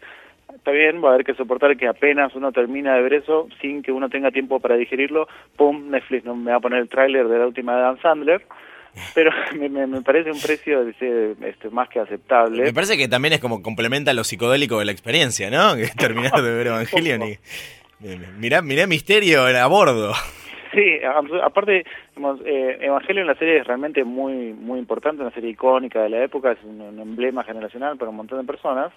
está 0.56 0.72
bien, 0.72 1.04
va 1.04 1.10
a 1.10 1.14
haber 1.14 1.26
que 1.26 1.34
soportar 1.34 1.76
que 1.78 1.88
apenas 1.88 2.36
uno 2.36 2.52
termina 2.52 2.96
de 2.96 3.02
ver 3.02 3.14
eso, 3.16 3.48
sin 3.62 3.82
que 3.82 3.92
uno 3.92 4.10
tenga 4.10 4.32
tiempo 4.32 4.60
para 4.60 4.76
digerirlo, 4.76 5.28
pum, 5.56 5.90
Netflix 5.90 6.26
no 6.26 6.36
me 6.36 6.52
va 6.52 6.58
a 6.58 6.62
poner 6.62 6.80
el 6.80 6.90
tráiler 6.90 7.28
de 7.28 7.40
la 7.40 7.48
última 7.48 7.76
de 7.76 7.82
Dan 7.82 8.02
Sandler, 8.02 8.46
pero 9.14 9.32
me, 9.58 9.70
me, 9.70 10.02
parece 10.02 10.32
un 10.32 10.40
precio 10.40 10.88
este, 10.88 11.70
más 11.72 11.90
que 11.90 12.00
aceptable. 12.00 12.64
Me 12.64 12.74
parece 12.74 12.98
que 12.98 13.08
también 13.08 13.34
es 13.34 13.40
como 13.40 13.62
complementa 13.62 14.14
lo 14.14 14.24
psicodélico 14.24 14.80
de 14.80 14.86
la 14.86 14.92
experiencia, 14.92 15.50
¿no? 15.50 15.76
Que 15.78 15.88
terminar 15.88 16.42
de 16.42 16.52
ver 16.52 16.68
Evangelion 16.68 17.24
y... 17.24 17.38
Mirá, 18.38 18.62
mirá 18.62 18.86
Misterio 18.86 19.48
a 19.48 19.66
bordo. 19.66 20.14
Sí, 20.74 21.00
aparte, 21.44 21.86
eh, 22.46 22.78
Evangelio 22.82 23.22
en 23.22 23.28
la 23.28 23.36
serie 23.36 23.58
es 23.58 23.68
realmente 23.68 24.04
muy 24.04 24.54
muy 24.54 24.80
importante, 24.80 25.22
una 25.22 25.32
serie 25.32 25.52
icónica 25.52 26.02
de 26.02 26.10
la 26.10 26.24
época, 26.24 26.52
es 26.52 26.64
un, 26.64 27.00
emblema 27.00 27.44
generacional 27.44 27.98
para 27.98 28.10
un 28.10 28.18
montón 28.18 28.40
de 28.40 28.46
personas 28.46 28.92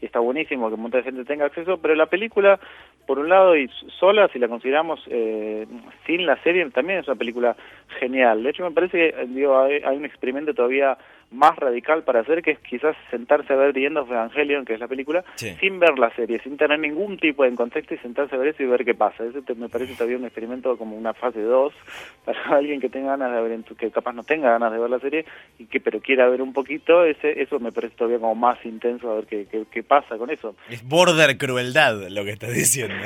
y 0.00 0.06
está 0.06 0.18
buenísimo 0.18 0.68
que 0.68 0.74
un 0.74 0.82
montón 0.82 1.00
de 1.00 1.04
gente 1.04 1.24
tenga 1.24 1.46
acceso, 1.46 1.78
pero 1.78 1.94
la 1.94 2.06
película, 2.06 2.58
por 3.06 3.18
un 3.18 3.28
lado 3.28 3.56
y 3.56 3.68
sola, 4.00 4.28
si 4.28 4.38
la 4.38 4.48
consideramos 4.48 5.00
eh, 5.08 5.66
sin 6.06 6.26
la 6.26 6.36
serie, 6.42 6.68
también 6.70 7.00
es 7.00 7.06
una 7.06 7.16
película 7.16 7.56
genial. 8.00 8.42
De 8.42 8.50
hecho, 8.50 8.64
me 8.64 8.72
parece 8.72 9.12
que 9.12 9.26
digo, 9.26 9.60
hay 9.60 9.96
un 9.96 10.04
experimento 10.04 10.54
todavía 10.54 10.98
más 11.32 11.56
radical 11.56 12.04
para 12.04 12.20
hacer, 12.20 12.42
que 12.42 12.52
es 12.52 12.58
quizás 12.60 12.96
sentarse 13.10 13.52
a 13.52 13.56
ver 13.56 13.72
The 13.72 13.86
End 13.86 13.96
of 13.96 14.10
Evangelion, 14.10 14.64
que 14.64 14.74
es 14.74 14.80
la 14.80 14.88
película, 14.88 15.24
sin 15.36 15.80
ver 15.80 15.98
la 15.98 16.14
serie, 16.14 16.40
sin 16.42 16.56
tener 16.56 16.78
ningún 16.78 17.18
tipo 17.18 17.44
de 17.44 17.54
contexto 17.54 17.94
y 17.94 17.98
sentarse 17.98 18.34
a 18.34 18.38
ver 18.38 18.48
eso 18.48 18.62
y 18.62 18.66
ver 18.66 18.84
qué 18.84 18.94
pasa. 18.94 19.24
Eso 19.24 19.40
me 19.56 19.68
parece 19.68 19.94
todavía 19.94 20.16
un 20.16 20.24
experimento 20.24 20.76
como 20.76 20.96
una 20.96 21.14
fase 21.14 21.40
2 21.40 21.72
para 22.24 22.40
alguien 22.56 22.80
que 22.80 22.88
tenga 22.88 23.16
ganas 23.16 23.32
de 23.32 23.42
ver, 23.42 23.64
que 23.76 23.90
capaz 23.90 24.12
no 24.12 24.22
tenga 24.22 24.50
ganas 24.50 24.72
de 24.72 24.78
ver 24.78 24.90
la 24.90 25.00
serie, 25.00 25.24
y 25.58 25.66
que 25.66 25.80
pero 25.80 26.00
quiera 26.00 26.28
ver 26.28 26.42
un 26.42 26.52
poquito, 26.52 27.04
ese 27.04 27.42
eso 27.42 27.58
me 27.58 27.72
parece 27.72 27.96
todavía 27.96 28.18
como 28.18 28.34
más 28.34 28.64
intenso 28.64 29.10
a 29.10 29.16
ver 29.16 29.26
qué, 29.26 29.46
qué, 29.50 29.64
qué 29.70 29.82
pasa 29.82 30.16
con 30.18 30.30
eso. 30.30 30.54
Es 30.68 30.86
border 30.86 31.38
crueldad 31.38 32.08
lo 32.08 32.24
que 32.24 32.30
estás 32.30 32.54
diciendo. 32.54 32.94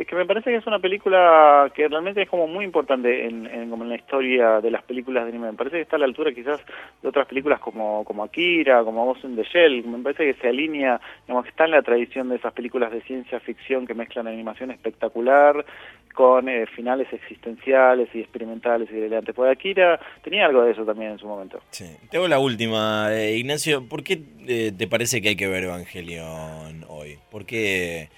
Es 0.00 0.06
que 0.06 0.16
me 0.16 0.24
parece 0.24 0.50
que 0.50 0.56
es 0.56 0.66
una 0.66 0.78
película 0.78 1.70
que 1.74 1.86
realmente 1.86 2.22
es 2.22 2.28
como 2.30 2.46
muy 2.46 2.64
importante 2.64 3.26
en, 3.26 3.68
como 3.68 3.84
en 3.84 3.90
la 3.90 3.96
historia 3.96 4.58
de 4.62 4.70
las 4.70 4.82
películas 4.82 5.24
de 5.24 5.30
anime. 5.30 5.50
Me 5.50 5.58
parece 5.58 5.76
que 5.76 5.82
está 5.82 5.96
a 5.96 5.98
la 5.98 6.06
altura 6.06 6.32
quizás 6.32 6.64
de 7.02 7.08
otras 7.08 7.26
películas 7.26 7.60
como, 7.60 8.02
como 8.04 8.24
Akira, 8.24 8.82
como 8.82 9.04
Ghost 9.04 9.24
in 9.24 9.36
the 9.36 9.42
Shell. 9.42 9.84
Me 9.84 9.98
parece 9.98 10.24
que 10.24 10.40
se 10.40 10.48
alinea, 10.48 10.98
digamos 11.26 11.44
que 11.44 11.50
está 11.50 11.66
en 11.66 11.72
la 11.72 11.82
tradición 11.82 12.30
de 12.30 12.36
esas 12.36 12.54
películas 12.54 12.90
de 12.92 13.02
ciencia 13.02 13.40
ficción 13.40 13.86
que 13.86 13.92
mezclan 13.92 14.26
animación 14.26 14.70
espectacular 14.70 15.66
con 16.14 16.48
eh, 16.48 16.66
finales 16.66 17.06
existenciales 17.12 18.08
y 18.14 18.20
experimentales 18.20 18.88
y 18.90 18.94
delante. 18.94 19.32
Pues 19.32 19.52
Akira 19.52 20.00
tenía 20.22 20.46
algo 20.46 20.62
de 20.62 20.72
eso 20.72 20.84
también 20.84 21.12
en 21.12 21.18
su 21.18 21.26
momento. 21.26 21.60
Sí. 21.70 21.84
Tengo 22.10 22.26
la 22.26 22.38
última, 22.38 23.08
eh, 23.12 23.36
Ignacio. 23.36 23.86
¿Por 23.88 24.02
qué 24.02 24.20
eh, 24.46 24.72
te 24.76 24.88
parece 24.88 25.20
que 25.20 25.28
hay 25.30 25.36
que 25.36 25.46
ver 25.46 25.64
Evangelion 25.64 26.84
hoy? 26.88 27.18
¿Por 27.30 27.44
qué? 27.46 28.08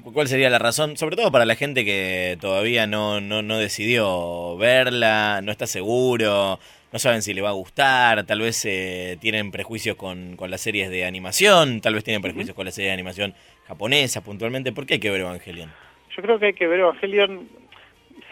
¿Cuál, 0.00 0.26
sería 0.26 0.48
la 0.48 0.58
razón? 0.58 0.96
Sobre 0.96 1.16
todo 1.16 1.30
para 1.30 1.44
la 1.44 1.54
gente 1.54 1.84
que 1.84 2.38
todavía 2.40 2.86
no, 2.86 3.20
no, 3.20 3.42
no 3.42 3.58
decidió 3.58 4.56
verla, 4.56 5.40
no 5.42 5.52
está 5.52 5.66
seguro, 5.66 6.58
no 6.90 6.98
saben 6.98 7.20
si 7.20 7.34
le 7.34 7.42
va 7.42 7.50
a 7.50 7.52
gustar, 7.52 8.24
tal 8.24 8.40
vez 8.40 8.64
eh, 8.64 9.18
tienen 9.20 9.50
prejuicios 9.50 9.96
con, 9.96 10.36
con, 10.36 10.50
las 10.50 10.62
series 10.62 10.88
de 10.88 11.04
animación, 11.04 11.82
tal 11.82 11.92
vez 11.92 12.04
tienen 12.04 12.22
prejuicios 12.22 12.56
con 12.56 12.64
la 12.64 12.70
serie 12.70 12.88
de 12.88 12.94
animación 12.94 13.34
japonesa 13.66 14.22
puntualmente. 14.22 14.72
¿Por 14.72 14.86
qué 14.86 14.94
hay 14.94 15.00
que 15.00 15.10
ver 15.10 15.20
Evangelion? 15.20 15.70
Yo 16.16 16.22
creo 16.22 16.38
que 16.38 16.46
hay 16.46 16.54
que 16.54 16.66
ver 16.66 16.80
Evangelion 16.80 17.48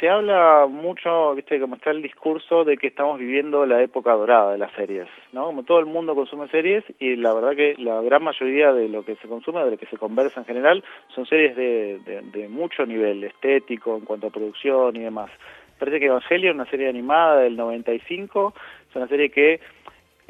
se 0.01 0.09
habla 0.09 0.67
mucho, 0.67 1.35
viste, 1.35 1.61
como 1.61 1.77
está 1.77 1.91
el 1.91 2.01
discurso 2.01 2.65
de 2.65 2.79
que 2.79 2.87
estamos 2.87 3.19
viviendo 3.19 3.67
la 3.67 3.83
época 3.83 4.13
dorada 4.13 4.53
de 4.53 4.59
las 4.59 4.73
series, 4.73 5.07
¿no? 5.33 5.45
Como 5.45 5.63
todo 5.65 5.79
el 5.79 5.85
mundo 5.85 6.15
consume 6.15 6.49
series 6.49 6.83
y 6.99 7.17
la 7.17 7.35
verdad 7.35 7.55
que 7.55 7.75
la 7.77 8.01
gran 8.01 8.25
mayoría 8.25 8.73
de 8.73 8.89
lo 8.89 9.05
que 9.05 9.17
se 9.17 9.29
consume, 9.29 9.63
de 9.63 9.73
lo 9.73 9.77
que 9.77 9.87
se 9.87 9.99
conversa 9.99 10.41
en 10.41 10.47
general, 10.47 10.83
son 11.15 11.27
series 11.27 11.55
de, 11.55 12.23
de, 12.33 12.49
mucho 12.49 12.87
nivel 12.87 13.23
estético 13.25 13.97
en 13.97 14.07
cuanto 14.07 14.29
a 14.29 14.31
producción 14.31 14.97
y 14.97 15.01
demás. 15.01 15.31
Parece 15.79 16.01
que 16.01 16.07
Evangelion, 16.07 16.57
una 16.57 16.71
serie 16.71 16.89
animada 16.89 17.41
del 17.41 17.57
95, 17.57 18.55
es 18.89 18.97
una 18.97 19.07
serie 19.07 19.31
que 19.31 19.61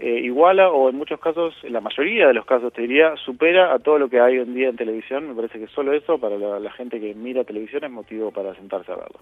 eh, 0.03 0.21
iguala 0.21 0.71
o 0.71 0.89
en 0.89 0.97
muchos 0.97 1.21
casos, 1.21 1.55
en 1.63 1.75
la 1.75 1.83
mayoría 1.83 2.27
de 2.27 2.33
los 2.33 2.47
casos 2.47 2.73
te 2.73 2.81
diría, 2.81 3.17
supera 3.17 3.75
a 3.75 3.79
todo 3.79 3.99
lo 3.99 4.09
que 4.09 4.19
hay 4.19 4.39
hoy 4.39 4.45
en 4.45 4.55
día 4.55 4.69
en 4.71 4.77
televisión. 4.77 5.29
Me 5.29 5.35
parece 5.35 5.59
que 5.59 5.67
solo 5.67 5.93
eso 5.93 6.19
para 6.19 6.39
la 6.39 6.73
gente 6.73 6.99
que 6.99 7.15
mira 7.15 7.45
televisión 7.45 7.85
es 7.85 7.91
motivo 7.91 8.31
para 8.31 8.55
sentarse 8.55 8.91
a 8.91 8.97
verlo. 8.97 9.21